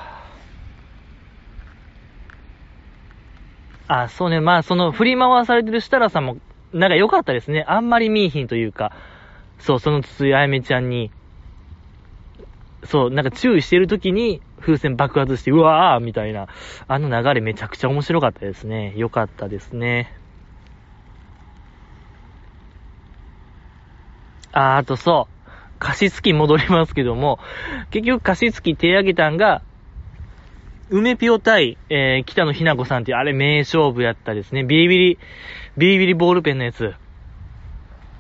[3.87, 4.41] あ、そうね。
[4.41, 6.39] まあ、その、振り回されてる設楽さんも、
[6.73, 7.65] なんか良かったですね。
[7.69, 8.93] あんまり見いひんというか、
[9.59, 11.13] そう、その筒井あやめちゃんに、
[12.83, 16.49] そう、なんか注意してる時に、風船爆発して、うわーみたいな、
[16.89, 18.95] あの流れめちゃくちゃ面白かったですね。
[18.97, 20.13] 良かったですね。
[24.53, 27.39] あ、あとそう、加湿器戻りますけども、
[27.91, 29.63] 結局加湿器手上げたんが、
[30.91, 34.65] 梅ピオ対、えー、北野ひな子さんっていう、あれ名勝負やったですね。
[34.65, 35.19] ビリビリ、
[35.77, 36.95] ビリビリボールペンのやつ。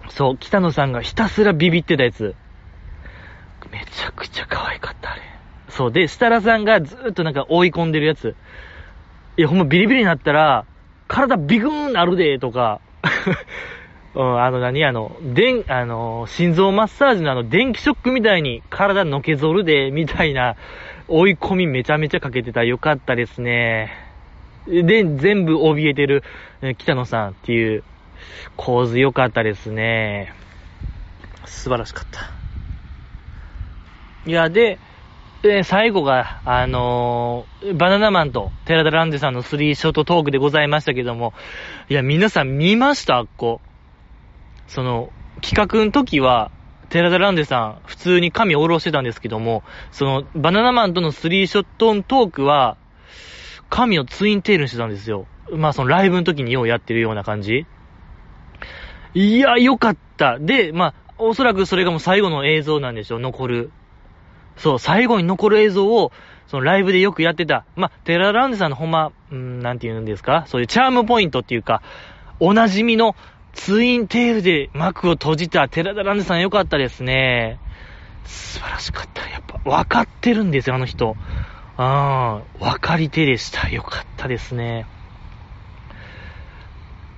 [0.08, 2.34] そう、北野さんがひたすらビビってたやつ。
[3.70, 5.33] めちゃくちゃ可愛かった、あれ。
[5.68, 8.36] そう、で、設楽さんがずっとなんか追い込んでるやつ。
[9.36, 10.66] いや、ほんまビリビリになったら、
[11.08, 12.80] 体ビグーンなるで、とか。
[14.14, 20.54] うん、あの何、あの、電、あの、心臓マッサージのあの、電気ショックみたいに体のけぞるで、みたいな、
[21.08, 22.62] 追い込みめちゃめちゃかけてた。
[22.62, 23.92] よかったですね。
[24.66, 26.22] で、全部怯えてる、
[26.78, 27.84] 北野さんっていう
[28.56, 30.32] 構図よかったですね。
[31.44, 32.20] 素晴らしかった。
[34.26, 34.78] いや、で、
[35.44, 41.34] で、最後が、あのー、バナナマンと寺田ランデさんのスリーショットトークでございましたけども、
[41.90, 43.16] いや、皆さん見ました？
[43.16, 43.60] あっこ。
[44.68, 45.10] その、
[45.42, 46.50] 企画の時は、
[46.88, 52.78] 寺田ランデさん、普通に髪下ろしてたんですけども、その、バナナマンとのスリーショットトークは、
[53.68, 55.26] 髪をツインテールにしてたんですよ。
[55.50, 57.66] まあ、そのライブの時にようやってるような感じ。
[59.12, 60.38] いや、よかった。
[60.38, 63.70] で、まあ、おそらくそれがもう最後の映像なんでしょう、残る。
[64.56, 66.12] そう、最後に残る映像を、
[66.46, 67.64] そのライブでよくやってた。
[67.74, 71.82] まあ、テラランデさんのほんま、うん、なんて言うんですかそういうチャームポイントっていうか、
[72.40, 73.16] おなじみの
[73.54, 77.58] ツインテールで幕を閉じた寺田ランデさんよかったですね。
[78.24, 79.28] 素晴らしかった。
[79.28, 81.16] やっぱ、分かってるんですよ、あの人。
[81.76, 83.68] ああ、分かり手でした。
[83.68, 84.86] よかったですね。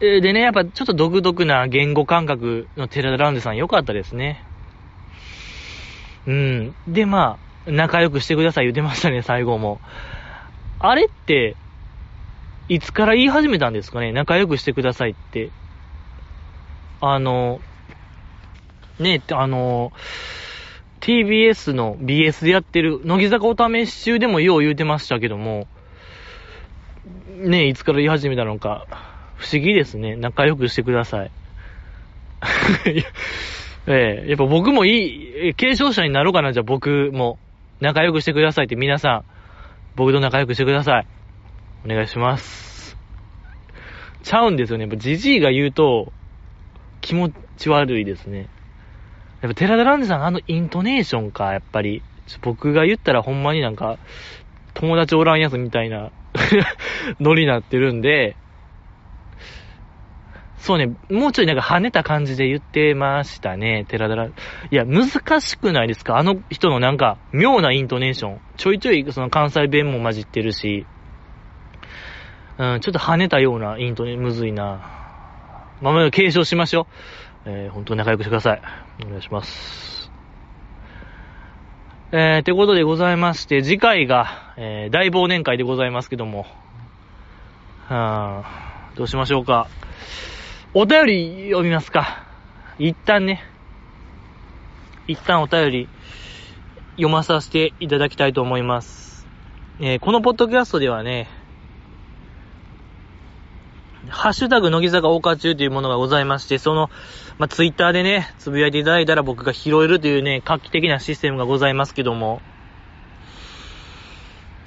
[0.01, 4.45] でね、やっぱちょっと独特な言語感覚の寺田ランデさんよかったですね。
[6.27, 6.75] うん。
[6.89, 9.81] で、まあ、仲良くしてください言ってましたね、最後も。
[10.79, 11.57] あれって、
[12.69, 15.51] いつから言い始めたんですかね仲良くしてくださいって。
[17.01, 17.61] あの、
[18.99, 19.93] ねえ、あの、
[21.01, 25.69] TBS の BS でやってる、乃木坂お試し中でもよう言うてましたけども、
[27.37, 28.87] ねえ、いつから言い始めたのか、
[29.37, 30.17] 不思議ですね。
[30.17, 31.31] 仲良くしてください。
[33.87, 37.39] ええやっぱ僕もいい、継承者になろうかな、じゃあ僕も。
[37.79, 39.25] 仲良くしてくださいって皆さん、
[39.97, 41.07] 僕と仲良くしてください。
[41.85, 42.97] お願いします。
[44.23, 44.85] ちゃうんですよね。
[44.85, 46.13] やっぱジジイが言うと、
[47.01, 48.49] 気持ち悪いですね。
[49.43, 52.03] やっぱ寺田ランデさんあのイントネーションか、やっぱり。
[52.41, 53.99] 僕が言ったらほんまになんか、
[54.75, 56.11] 友達おらんやつみたいな
[57.21, 58.37] ノリになってるんで、
[60.67, 64.27] そうね、もうちょいなんか跳ねた感じで言ってましたね、寺田ラ。
[64.27, 64.31] い
[64.73, 66.19] や、難しくないですか？
[66.19, 68.41] あの人のなんか、妙なイントネーション。
[68.57, 70.85] ちょいちょいその関西弁も混じってるし、
[72.59, 74.81] うん、ちょっと跳ねたようなイントネー、むずいな。
[75.81, 76.89] まあ、まあ、継承しましょ
[77.47, 77.49] う。
[77.49, 78.63] えー、本当仲良くしてください。
[79.07, 80.11] お願いします。
[82.11, 86.45] えー、てことでございまして、次回が、えー、大忘年会でございますけども、
[87.87, 89.69] はぁ、どうしましょうか？
[90.79, 92.27] お便り読みますか。
[92.79, 93.43] 一旦ね、
[95.09, 95.89] 一旦お便り
[96.97, 99.27] 読まさせていただきたいと思います。
[99.81, 101.29] えー、このポッドキャストではね、
[104.11, 106.91] ハッシュタグ、乃木坂大川中というものがございまして、その、
[107.39, 112.43] まあ、ツイッターでね、つぶやいていただいたら僕が拾えるというね、画期的なシステムがございますけども、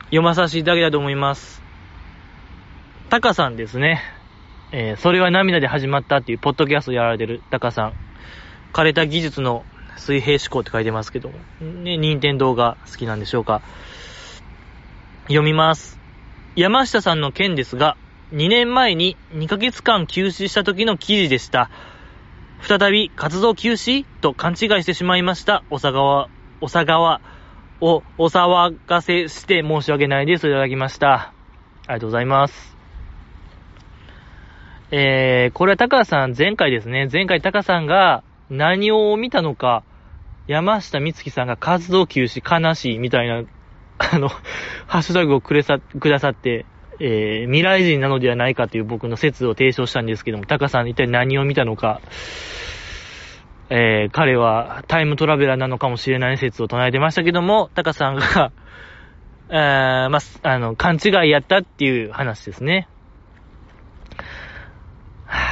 [0.06, 1.62] 読まさせていただきたいと思います。
[3.12, 4.02] タカさんですね。
[4.72, 7.94] えー、それは涙で始まったっていうポッドキャストやられてるタカさん。
[8.74, 9.64] 枯れた技術の
[9.98, 11.36] 水平思考って書いてますけども。
[11.62, 13.62] ね、任天堂が好きなんでしょうか。
[15.24, 16.00] 読みます。
[16.56, 17.98] 山下さんの件ですが、
[18.32, 21.70] 2年前に2ヶ月間休止した時の記事でした。
[22.62, 25.64] 再び活動休止と勘違いしてしまいました。
[25.70, 26.30] おさがわ、
[26.62, 27.22] おさがわ
[27.82, 30.48] をお騒がせして申し訳ないです。
[30.48, 31.14] いただきました。
[31.14, 31.34] あ
[31.88, 32.79] りがとうございます。
[34.92, 37.08] えー、これは高さん、前回ですね。
[37.12, 39.84] 前回高さんが何を見たのか、
[40.48, 43.44] 山下美月さんが活動休止悲しいみたいな、
[44.00, 44.30] あの、
[44.88, 46.66] ハッシュタグをくれさ、くださって、
[47.00, 52.02] えー、未来人なのではないかという僕の説を提唱したんですけども、タカさん一体何を見たのか、
[53.70, 58.52] えー、彼はタイムトラベラーなのかもしれない説を唱えてましたけども、タカさんが
[59.52, 62.88] えー、まあ、あの、勘違いやったっていう話ですね。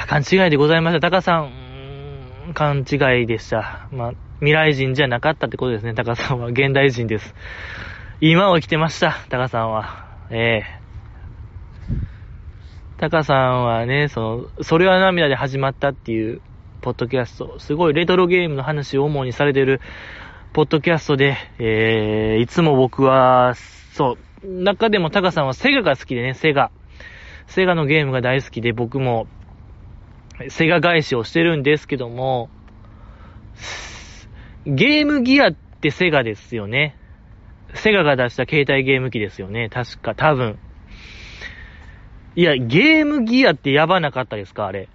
[0.07, 0.99] 勘違いでございました。
[0.99, 3.87] タカさん、勘違いでした。
[3.91, 5.93] まあ、未来人じゃなかったってことですね。
[5.93, 7.35] タカさんは現代人です。
[8.19, 9.15] 今を生きてました。
[9.29, 10.07] タカさんは。
[10.29, 10.77] ええ
[12.97, 16.41] タカさんはね、その、それは涙で始まったっていう、
[16.81, 19.81] ポッドキャスト、すごいレトロゲームの話を主にされてる、
[20.53, 23.53] ポッドキャストで、えー、いつも僕は、
[23.93, 26.71] そう、中でもタカさんはセガが好きでね、セガ。
[27.45, 29.27] セガのゲームが大好きで、僕も、
[30.49, 32.49] セガ返しをしてるんですけども、
[34.65, 36.95] ゲームギアってセガですよね。
[37.73, 39.69] セガが出した携帯ゲーム機ですよね。
[39.69, 40.59] 確か、多分。
[42.35, 44.89] いや、ゲームギアってやばなかったですかあれ。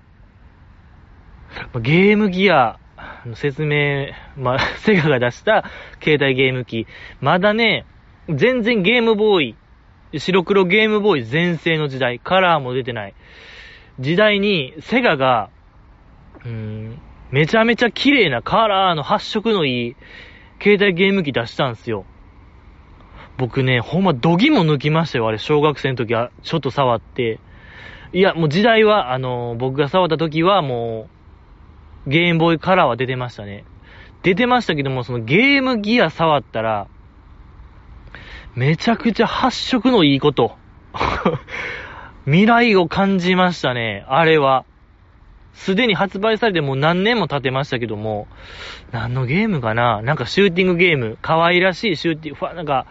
[1.81, 2.79] ゲームギア
[3.27, 5.65] の説明、まあ、 セガが出した
[6.03, 6.87] 携帯ゲーム機。
[7.21, 7.85] まだね、
[8.29, 9.57] 全然ゲームボーイ、
[10.19, 13.15] 白黒ゲームボーイ全盛の時代、カラーも出てない。
[14.03, 15.49] 時代に、セガが、
[16.45, 17.01] うん、
[17.31, 19.97] めちゃめちゃ綺麗なカラーの発色のいい
[20.61, 22.05] 携帯ゲーム機出したんすよ。
[23.39, 27.41] 僕ね、ほんま、ドギも抜きましたよ、あれ、小学生の時は、ちょっと触って。
[28.13, 31.09] いや、もう時代は、あの、僕が触った時はも
[32.07, 33.65] う、ゲームボーイカラーは出てましたね。
[34.23, 36.89] 出てましたけども、そのゲームギア触ったら、
[38.55, 40.57] めちゃくちゃ発色のいいこと。
[42.25, 44.65] 未来を感じましたね、あれは。
[45.55, 48.27] すでに発売されてもう何年も経てましたけども、
[48.91, 50.01] 何のゲームかな？
[50.03, 52.87] なんかシューティングゲーム、可愛らしいシューティング、ふわ、なんか、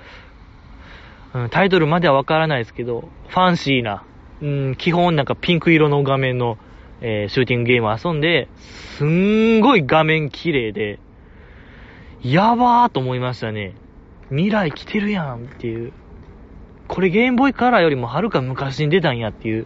[1.34, 4.04] うん、タイトルまではわからないですけど、ファンシーな、
[4.42, 6.58] うん、基本なんかピンク色の画面の、
[7.02, 8.48] えーシューティングゲームを遊んで、
[8.98, 11.00] すんごい画面綺麗で、
[12.22, 13.74] やばーと思いましたね。
[14.30, 15.94] 未来来てるやんっていう。
[16.92, 19.66] これゲームボーイカラーよりもはるか昔に出たんやっていう、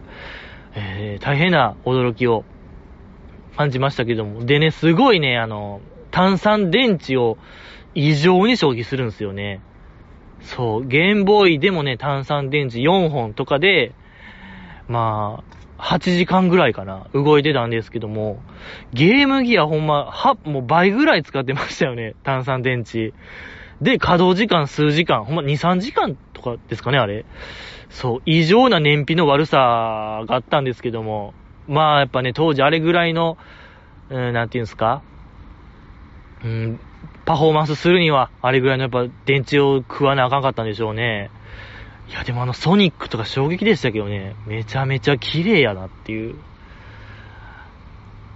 [0.76, 2.44] えー大変な驚きを
[3.56, 4.44] 感じましたけども。
[4.44, 5.80] でね、すごいね、あの、
[6.12, 7.36] 炭酸電池を
[7.96, 9.60] 異常に消費するんですよね。
[10.40, 13.92] そう、ゲームボーイでもね、炭酸電池4本とかで、
[14.86, 15.42] ま
[15.78, 18.38] あ、8時間ぐらいかな、動いてたんですけども、
[18.92, 23.14] ゲームギアほんま、は、もう倍ぐらい使ってましたよね、炭酸電池。
[23.80, 27.24] で、稼働時間数時間、ほんま2、3時間とかですかね、あれ。
[27.88, 29.56] そう、異常な燃費の悪さ
[30.26, 31.32] があったんですけども、
[31.66, 33.38] まあ、やっぱね、当時あれぐらいの、
[34.10, 35.02] うん、なんていうんですか、
[36.44, 36.78] うん、
[37.24, 41.30] パフォーマンスするには、あれぐらいのやっぱ電池を食わなあかんかったんでしょうね。
[42.08, 46.36] いや、でもあのソニックとか衝撃でしたけどね、めちゃめちゃ綺麗やなっていう。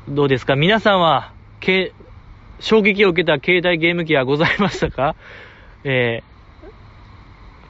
[0.08, 0.56] どうですか？
[0.56, 1.92] 皆さんは、け、
[2.58, 5.14] 衝撃を受けた携帯ゲーム機はございましたか？
[5.84, 6.29] えー、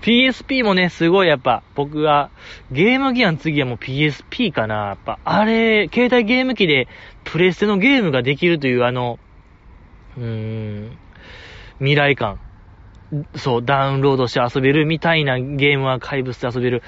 [0.02, 2.30] PSP もね、すごいやっぱ、僕は、
[2.70, 4.74] ゲームギアの次はもう PSP かな。
[4.74, 6.88] やっぱ、あれ、携帯ゲーム機で
[7.24, 9.18] プレステのゲームができるというあの、
[10.16, 10.98] うーん、
[11.78, 12.40] 未来感。
[13.36, 16.82] そう、ダウンロードして遊べるみたいなゲームは怪物で遊べる。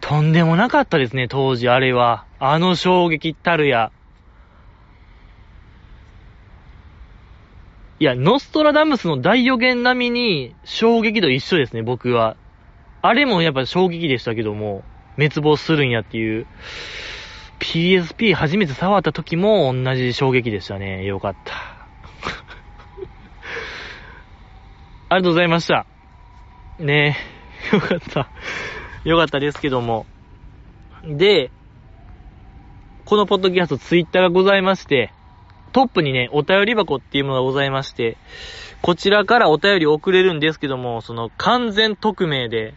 [0.00, 2.26] とんでもなかったですね、当時あれは。
[2.38, 3.92] あの衝撃たるや。
[8.00, 12.36] いや、ノストラダムスの大予言並みに衝撃度一緒ですね、僕は。
[13.02, 14.82] あれもやっぱ衝撃でしたけども、
[15.16, 16.46] 滅亡するんやっていう。
[17.58, 21.04] PSP 初めて触った時も同じ衝撃でしたね。
[21.04, 21.54] よかった。
[25.10, 25.86] ありがとうございました。
[26.78, 27.16] ね
[27.72, 28.28] え、よかった。
[29.04, 30.06] よかったですけども。
[31.04, 31.50] で、
[33.04, 35.12] このポッドキャストツイッターがございまして、
[35.72, 38.16] トップにね、お便り箱っていうものがございまして、
[38.80, 42.74] こちらからお便り送れるんですけども、その完全匿名で、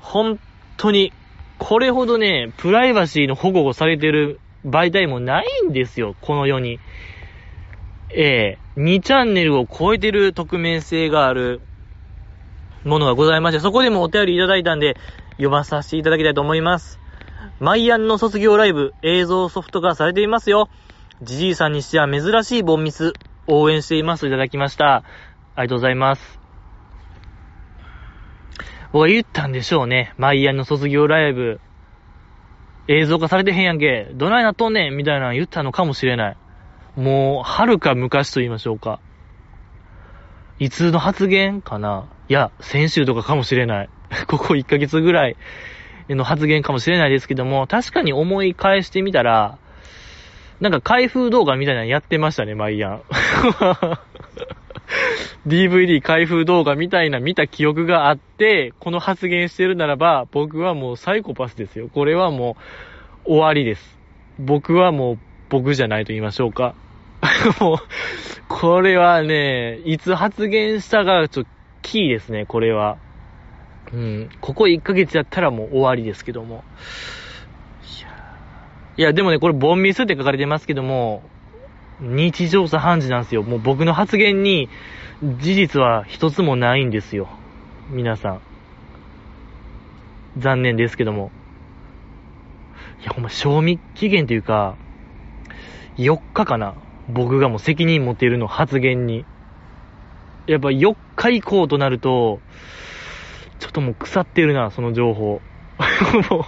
[0.00, 0.38] 本
[0.76, 1.12] 当に、
[1.58, 6.78] これほどね、プライバシーの保護をされてる媒体もないんですよ、この世に。
[8.12, 11.60] ええ2チャンネルを超えてる匿名性がある
[12.84, 14.96] ものがございまして、そこでもお便りいただいたんで、
[15.32, 16.98] 読まさせていただきたいと思います。
[17.58, 20.68] マイアンの卒業ライブ、映像ソフト化されていますよ。
[21.22, 23.12] ジジイさんにしては珍しいボンミス、
[23.46, 25.04] 応援していますといただきました。
[25.56, 26.39] ありがとうございます。
[28.92, 30.14] 僕は言ったんでしょうね。
[30.18, 31.60] マイアンの卒業ライブ、
[32.88, 34.10] 映像化されてへんやんけ。
[34.14, 36.36] どないなっとんねんみたいなの言ったのかもしれない。
[36.96, 39.00] もう、遥か昔と言いましょうか。
[40.58, 43.88] いつの発言かないや、先週とかかもしれない。
[44.26, 45.36] ここ1ヶ月ぐらい
[46.08, 49.58] の発言かもしれないですけども、確かに思い返してみたら、
[50.60, 53.02] なんか開封動画みたいなのやってましたね、マイアン。
[55.46, 61.88] DVD 開封動画みたいな見た記憶があって、この発言してるならば、僕はもうサイコパスですよ。
[61.88, 62.56] これはも
[63.24, 63.98] う終わりです。
[64.38, 65.18] 僕はもう
[65.48, 66.74] 僕じゃないと言いましょうか。
[67.60, 67.78] もう、
[68.48, 71.50] これはね、いつ発言したか、ちょっと
[71.82, 72.98] キーですね、これは。
[73.92, 76.64] うん、ここ1ヶ月やったらもう終わりですけども。
[78.96, 81.22] いや、でもね、これ、ボンミスって書かれてますけども、
[82.00, 83.42] 日常茶飯事なんですよ。
[83.42, 84.68] もう僕の発言に
[85.22, 87.28] 事実は一つもないんですよ。
[87.90, 88.40] 皆さん。
[90.38, 91.30] 残念ですけども。
[93.02, 94.76] いや、ほんま、賞味期限というか、
[95.96, 96.74] 4日かな。
[97.08, 99.24] 僕がもう責任持っているの発言に。
[100.46, 102.40] やっぱ4日以降となると、
[103.58, 105.40] ちょっともう腐ってるな、その情報。
[106.30, 106.44] もう、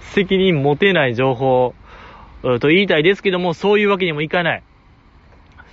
[0.00, 1.74] 責任持てない情報
[2.42, 4.62] と言いたいですけども、そういうわけにもいかない。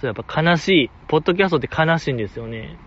[0.01, 0.91] そう、やっぱ悲しい。
[1.07, 2.77] ポッドキャストって悲しいんですよね。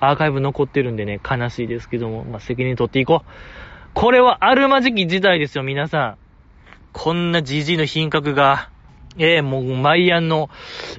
[0.00, 3.30] アーカイブ残ってるんでね、悲しいですけども、まあ、責任取っていこう。
[3.94, 6.16] これはあるまじき時代ですよ、皆さん。
[6.92, 8.70] こんなじじいの品格が、
[9.18, 10.48] ええー、もう、マイアンの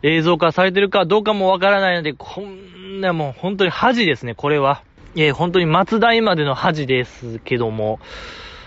[0.04, 4.84] 映像化されてるかどうかもわからないので、こんなもう本当に恥ですね、これは。
[5.16, 8.00] ええー、本当に松代までの恥ですけども、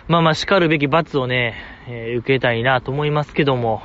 [0.09, 1.55] まあまあ、叱るべき罰をね、
[1.89, 3.81] えー、受けたいなと思いますけども。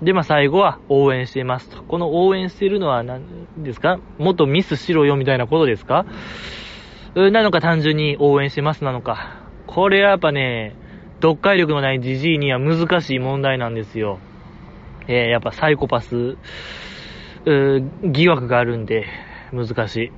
[0.00, 1.82] で、まあ最後は応援していますと。
[1.82, 3.98] この応援してるのは何ですか？
[4.18, 6.04] もっとミスしろよみたいなことですか？
[7.14, 9.40] なのか単純に応援してますなのか。
[9.66, 10.76] これはやっぱね、
[11.22, 14.18] 読解力のないジジイには難しい問題なんですよ。
[15.08, 16.36] えー、やっぱサイコパス、
[18.02, 19.06] 疑惑があるんで、
[19.52, 20.12] 難しい。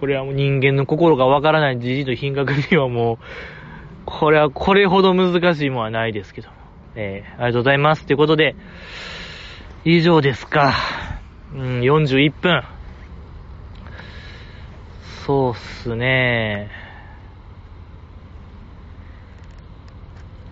[0.00, 3.18] これはもう人間の心がわからないじじいと品格にはもう、
[4.06, 6.54] これはこれほど難しいものはないですけども。
[6.96, 8.06] えー、ありがとうございます。
[8.06, 8.54] ということで、
[9.84, 10.72] 以上ですか。
[11.54, 12.62] うん、41分。
[15.26, 16.70] そうっすね。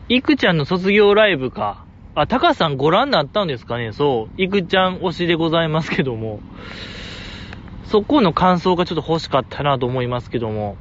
[0.09, 1.85] いくちゃんの卒業ライブか。
[2.15, 4.43] あ、タカさんご覧になったんですかねそう。
[4.43, 6.41] いくちゃん推しでございますけども。
[7.93, 10.79] そこの感想がちょっと欲しかったなと思いますけども。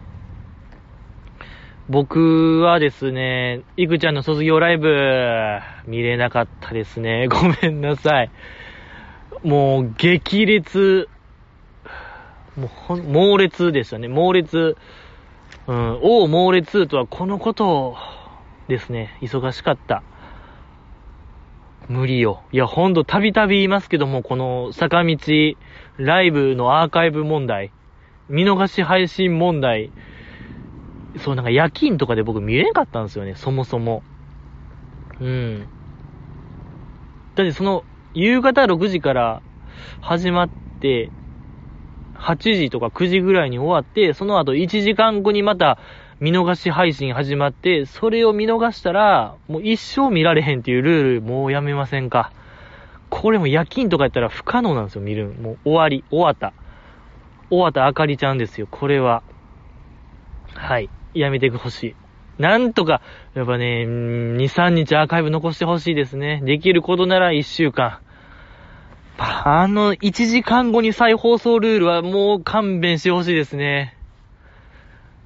[1.90, 4.88] 僕はですね、いくちゃんの卒業ライブ、
[5.88, 7.28] 見れなかったですね。
[7.30, 8.32] ごめんなさい。
[9.44, 11.10] もう、激烈、
[12.56, 14.08] もう、猛烈でしたね。
[14.08, 14.78] 猛烈。
[15.68, 17.98] うん、王猛烈とはこのこと
[18.70, 19.18] ですね。
[19.20, 20.02] 忙しかった。
[21.90, 22.42] 無理よ。
[22.54, 25.18] いや、ほんとたびたび言いますけども、この坂道、
[26.06, 27.72] ライブのアーカイブ問題、
[28.30, 29.92] 見逃し配信問題、
[31.18, 34.04] そう、なんか夜勤とかで僕見れんかったんですよね、そもそも。
[35.20, 35.68] うん。
[37.36, 37.84] だってその、
[38.14, 39.42] 夕方6時から
[40.02, 40.50] 始まっ
[40.82, 41.10] て、
[42.16, 45.78] 8時とか9時ぐらいに終わって、その後1時間後にまた
[46.20, 52.32] 見逃し配信始まって、それを見逃したら、もう一生見られへんっていうルール、もうやめませんか。
[53.12, 56.54] これも夜勤とかやったら不可能なんですよ、見るもう終わり、終わった。
[57.50, 59.22] 終わったあかりちゃんですよ、これは。
[60.56, 60.90] はい。
[61.14, 61.96] やめてほしい。
[62.42, 63.02] なんとか、
[63.36, 66.42] やっぱね、2、3日アーカイブ残してほしいですね。
[66.44, 68.00] できることなら1週間。
[69.18, 73.98] あの、1時間後に再放送ルールはもう勘弁してほしいですね。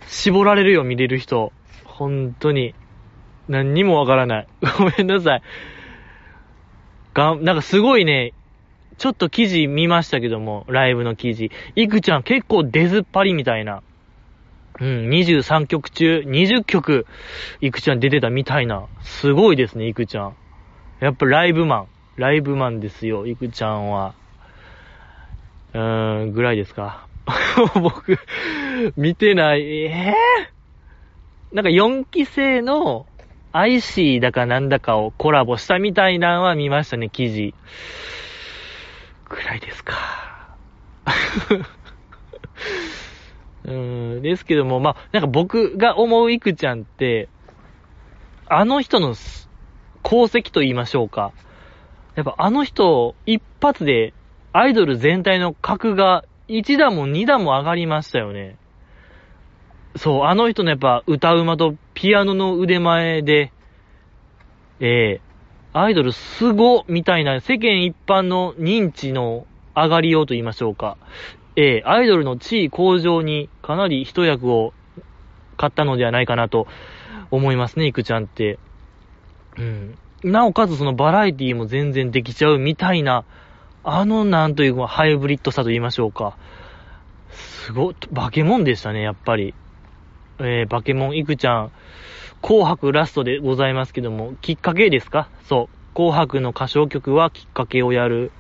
[0.08, 1.54] 絞られるよ、見れる人。
[1.86, 2.74] 本当に。
[3.48, 4.48] 何にもわからない。
[4.80, 5.42] ごめんなさい。
[7.16, 8.34] がなんかすごいね、
[8.98, 11.50] ちょっと記事見ましたけども、ライブの記事。
[11.76, 13.82] いくちゃん結構出ずっぱりみたいな。
[14.82, 17.08] うん、23曲中20曲、
[17.62, 18.88] いくちゃん出てたみたいな。
[19.02, 20.36] すごいですね、いくちゃん。
[21.00, 21.88] やっぱライブマン。
[22.18, 24.14] ライブマンですよ、いくちゃんは。
[25.74, 27.08] うーん、ぐらいですか。
[27.82, 28.20] 僕、
[28.98, 29.62] 見てない。
[29.86, 33.08] えー、なんか4期生の
[33.58, 37.54] IC だかなんだかをコラボしたみたいなのは見ましたね、記事。
[39.30, 39.96] ぐらいですか。
[43.64, 47.30] うん、ですけども、まあ、なんか僕が思ういくちゃんって、
[48.48, 49.16] あの人の
[50.04, 51.32] 功績と言いましょうか。
[52.16, 54.14] やっぱあの人、一発で
[54.52, 58.58] アイドル全体の格が1段も2段も上がりましたよね。
[59.96, 63.52] そう、あの人のやっぱ歌うまとピアノの腕前で、
[64.80, 70.98] ええー、アイドルすごみたいな世間一般の認知の上がりようと言いましょうか。
[71.56, 74.74] えー、アイドルの地位向上にかなり一役を
[75.56, 76.68] 買ったのではないかなと
[77.32, 78.60] 思いますね、いくちゃんって。
[79.58, 79.98] うん。
[80.24, 83.24] なおかつそのバラエティも全然できちゃうみたいな、
[83.84, 86.38] あのなんというかハイブリッドさと言いましょうか。
[87.30, 89.54] すご、化け物でしたね、やっぱり。
[90.40, 91.72] えー、化け物いくちゃん。
[92.42, 95.30] 紅白ラストでございますけども、きっかけですか？
[95.44, 95.96] そう。
[95.96, 98.32] 紅白の歌唱曲はきっかけをやる。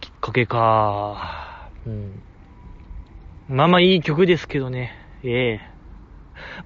[0.00, 1.68] きっかけか。
[1.86, 2.22] うん。
[3.48, 4.92] まあまあいい曲ですけどね。
[5.24, 5.60] ええ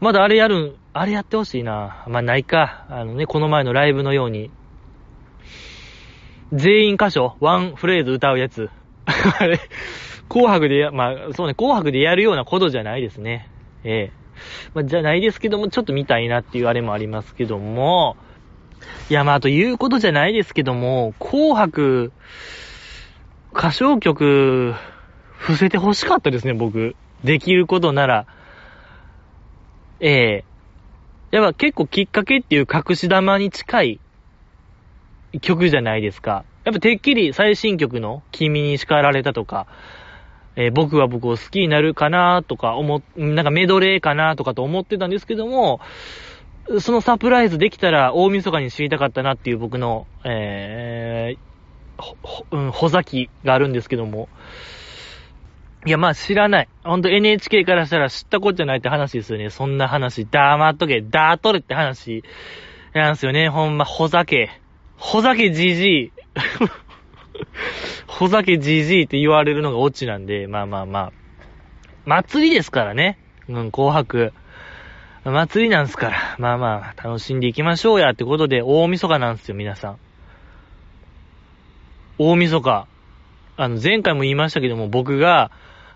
[0.01, 2.05] まだあれやるん、あれやってほしいな。
[2.09, 2.87] まあないか。
[2.91, 4.51] あのね、この前のライブのように。
[6.53, 8.69] 全員歌唱ワンフレーズ歌うやつ。
[9.39, 9.59] あれ、
[10.29, 13.49] 紅白でや、まあそうね、紅白でやるようなことじゃないですね。
[13.85, 14.25] ええ
[14.75, 18.17] まあ、じゃないですけども、ちょっと見たいなっていうあれもありますけども、
[19.09, 22.13] いや、まあ、ということじゃないですけども、紅白、
[23.53, 24.75] 歌唱曲、
[25.39, 26.97] 伏せて欲しかったですね、僕。
[27.23, 28.27] できることなら。
[30.01, 30.45] ええ
[31.31, 34.01] やっぱ結構きっかけっていう隠し玉に近い
[35.41, 36.45] 曲じゃないですか。
[36.65, 39.67] やっぱてっきり最新曲の君に叱られたとか、
[40.57, 45.81] えー、僕は僕を好きになるかなとか思、なんかメドレーかなとかと思ってたんですけども、
[46.81, 54.29] そのサプライズできたら大晦日に知りたかったなっていう僕の、えー、ほ、ほ、うん、ほざきがあるんですけども。
[55.87, 56.69] いや、まあ知らない。
[56.83, 59.51] ほんと NHK からしたら知ったこっちゃないって話ですよね。
[59.51, 60.25] そんな話。
[60.25, 61.03] 黙っとけ。
[61.03, 62.23] だーとれって話。
[62.95, 63.51] なんですよね。
[63.51, 64.51] ほんま、ほざけ。
[64.97, 66.13] ほざけじじい。
[68.07, 71.13] ほざけじじいって言われるのがオチなんで、まあまあまあ。
[72.05, 73.19] 祭りですからね。
[73.49, 74.33] うん、紅白。
[75.25, 76.37] 祭りなんすから。
[76.39, 79.99] まあまあ、楽しんでいきましょうやってことで、大晦日なんですよ、皆さん。
[82.19, 82.87] 大晦日。
[83.57, 85.51] あの、前回も言いましたけども、僕が、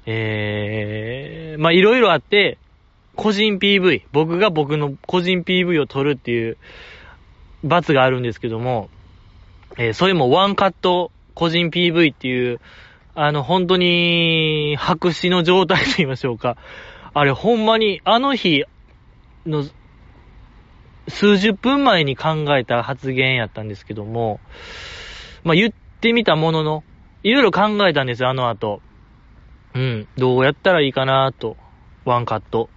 [0.06, 2.56] えー、まあいろいろあって、
[3.16, 6.56] 個人 PV、僕が僕の個人 PV を撮るっていう
[7.64, 8.88] 罰があるんですけども、
[9.76, 12.60] えー、それもワンカット個人 PV っていう、
[13.14, 16.56] あの、本当に、白紙の状態と言いましょうか。
[17.14, 18.64] あれ、ほんまに、あの日
[19.46, 19.64] の、
[21.06, 24.40] 数十分前に考えた発言やったんですけども、
[25.44, 26.82] まあ、言ってみたものの、
[27.22, 28.82] いろいろ考えたんですよ、あの後。
[29.74, 31.56] うん、どうやったらいいかなと。
[32.04, 32.68] ワンカット。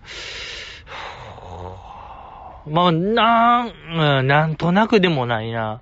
[2.69, 3.63] まあ、な
[4.21, 5.81] ん、なんとなくでもないな。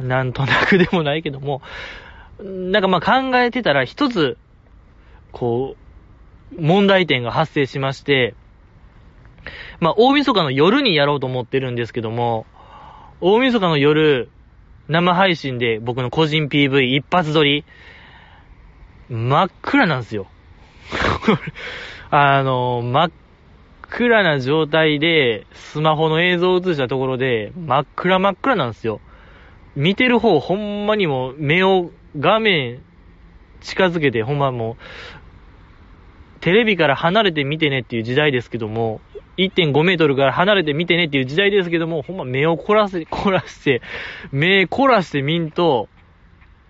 [0.00, 1.62] なんとなくでもないけども、
[2.40, 4.36] なんかまあ考えてたら一つ、
[5.32, 5.76] こ
[6.56, 8.34] う、問題点が発生しまして、
[9.80, 12.46] まあ大晦日の夜にやろうと思ってるんですけども、
[13.20, 14.30] 大晦日の夜、
[14.88, 17.64] 生配信で僕の個人 PV 一発撮り、
[19.08, 20.26] 真っ暗なんですよ。
[22.10, 23.10] あの、真っ
[23.82, 29.00] 暗な状態で、スマホの映像を映したところで、真っ暗真っ暗なんですよ。
[29.78, 32.82] 見てる方、ほんまにも目を画面
[33.60, 39.00] 近づけて、ほんまもう、テレビから離れて見てねっていう時代ですけども、
[39.36, 43.80] 1.5メートルから離れて見てねっていう時代ですけども、ほんま目を凝らせ、凝らして、
[44.32, 45.88] 目凝らして見んと、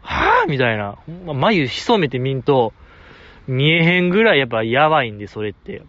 [0.02, 0.98] はぁみたいな。
[1.06, 2.74] ほんま眉潜めて見んと、
[3.46, 5.82] 見えへんぐらいやっぱやばいんで、それって。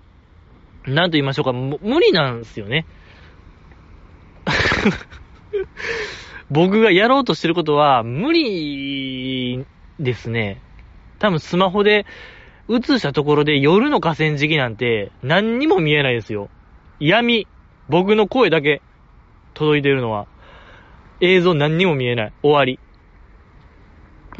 [0.87, 2.85] なんと言いましょうか、無理なんですよね。
[6.51, 9.65] 僕がやろうとしてることは無理
[9.99, 10.61] ですね。
[11.19, 12.05] 多分スマホで
[12.69, 16.49] 映したところで夜の河川敷なんて何にも見えないですよ。
[16.99, 17.47] 闇。
[17.87, 18.81] 僕の声だけ
[19.53, 20.27] 届いてるのは。
[21.21, 22.33] 映像何にも見えない。
[22.41, 22.79] 終わり。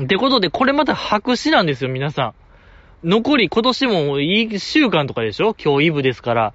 [0.02, 2.34] ってことで、これまた白紙なんですよ、皆さ
[3.04, 3.08] ん。
[3.08, 5.56] 残り今年も1週間とかでしょ？
[5.56, 6.54] 今日イブですから。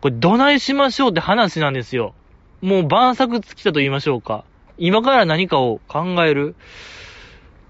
[0.00, 2.14] これどないしましょうって話なんですよ。
[2.60, 4.44] もう晩作尽きたと言いましょうか。
[4.78, 6.54] 今から何かを考える？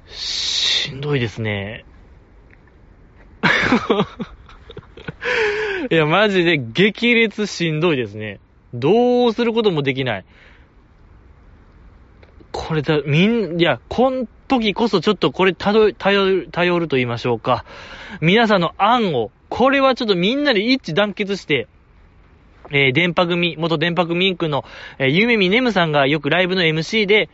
[0.09, 1.85] しんどいですね。
[5.91, 8.41] いや、マジで激烈しんどいですね。
[8.73, 10.25] どうすることもできない。
[12.53, 17.65] これだ、みん、いや、こん時こそちょっとこれ頼る、頼る、頼ると言いましょうか。
[18.21, 21.69] 皆さんの案を、これはちょっとみんなで一致団結して、
[22.71, 24.65] えー、電波組、元電波組インクの、
[24.99, 27.29] えー、ゆめみねむさんがよくライブの MC で、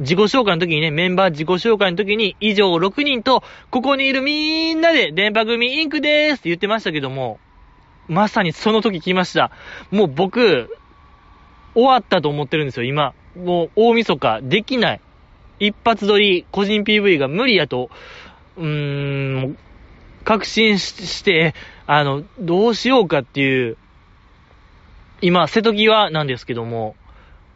[0.00, 7.40] 自己紹介の時にね、メンバー自己紹介の時に、以上6人と、ここにいるみんなで、電波組インクでーすって言ってましたけども、
[8.06, 9.50] まさにその時来ました。
[9.90, 10.70] もう僕、
[11.74, 13.12] 終わったと思ってるんですよ、今。
[13.36, 15.00] もう、大晦日、できない。
[15.58, 17.90] 一発撮り、個人 PV が無理やと、
[18.56, 19.58] うーん、
[20.24, 21.54] 確信して、
[21.90, 23.78] あの、どうしようかっていう、
[25.22, 26.96] 今、瀬戸際なんですけども、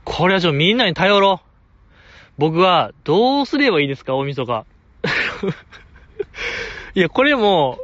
[0.04, 1.46] これはちょっとみんなに頼ろう。
[2.38, 4.64] 僕は、どうすればいいですか、大晦日。
[6.96, 7.78] いや、これも、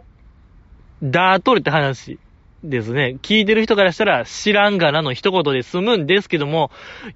[1.03, 2.19] だーとるって話。
[2.65, 3.19] ですね。
[3.23, 6.71] 聞いてる人からしたら知らんがなの一言で済むんですけども、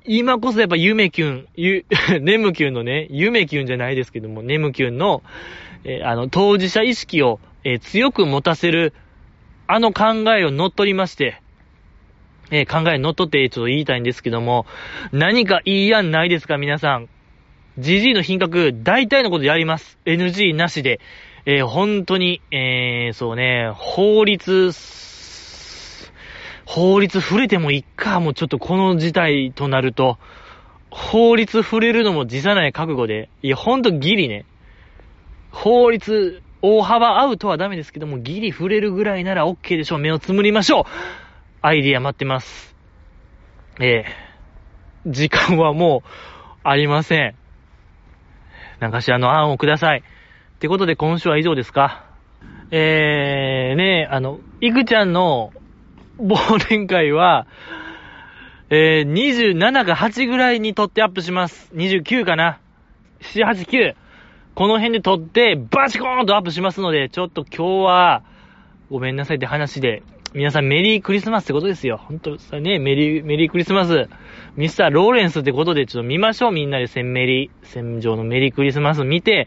[0.05, 1.85] 今こそやっぱゆめきゅん、ゆ、
[2.21, 5.23] ねむきゅんのね、ゆめきゅんじゃないですけども、ねむきゅんの、
[5.85, 8.93] えー、あの、当事者意識を、えー、強く持たせる、
[9.75, 11.41] あの考えを乗っ取りまして、
[12.51, 14.67] え、考えに乗っ取ってちょっと言いたいんですけども、
[15.13, 17.09] 何かいい案ないですか皆さん。
[17.79, 19.99] GG の品格、大体のことやります。
[20.05, 21.01] NG なしで。
[21.47, 24.73] えー、本当に、えー、そうね、法律、
[26.67, 30.19] 法律触れてもいいか、もうちょっとこの事態となると、
[30.91, 34.45] 法律触れるのも辞さない覚悟で、いや、ほんとギリね。
[35.51, 39.99] 法律、大幅アウトはダメですけども、ギリ触れるぐらいなら OK でしょう。
[39.99, 40.85] 目をつむりましょう。
[41.61, 42.75] アイディア待ってます。
[43.81, 46.09] ええー、時間はもう
[46.63, 47.35] ありません。
[48.79, 50.01] なんかしらの案をください。
[50.01, 52.07] ってことで今週は以上ですか。
[52.71, 55.53] えー、ねえあの、いくちゃんの
[56.19, 57.47] 忘年会は、
[58.71, 61.71] えー、27か8ぐらいに撮ってアップします。
[61.75, 62.61] 29かな。
[63.21, 63.95] 7、8、9。
[64.55, 68.23] この辺で撮って、バチコーンとアップしますので、ちょっと今日は、
[68.91, 70.03] ごめんなさいって話で、
[70.35, 71.97] 皆さんメリークリスマスってことですよ。
[71.97, 74.09] ほんと、さね、メリー、メリークリスマス。
[74.57, 76.53] ミスターローレンスってことでちょっと見ましょう。
[76.53, 79.47] みんなで戦メリー、戦場のメリークリスマス見て、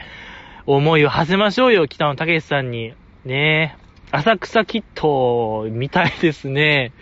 [0.65, 1.87] 思いを馳せましょうよ。
[1.87, 2.93] 北野武さんに。
[3.25, 6.93] ねえ浅草キット、見たいですね。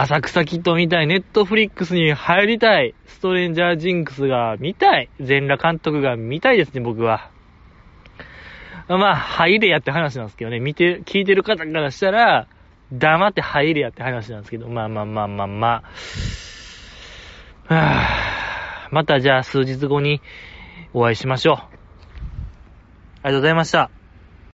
[0.00, 1.06] 浅草キット見たい。
[1.06, 2.94] ネットフリックスに入りたい。
[3.06, 5.10] ストレンジャージンクスが見たい。
[5.20, 7.30] 全裸監督が見たいですね、僕は。
[8.88, 10.60] まあ、入れやって話なんですけどね。
[10.60, 12.48] 見て、聞いてる方からしたら、
[12.92, 15.82] 黙って入れやって話なんですけど、まあまあまあまあま
[17.68, 17.74] あ。
[17.74, 20.20] はぁ、 またじゃあ数日後に
[20.92, 21.56] お会いしましょう。
[21.56, 21.66] あり
[23.24, 24.01] がとうございました。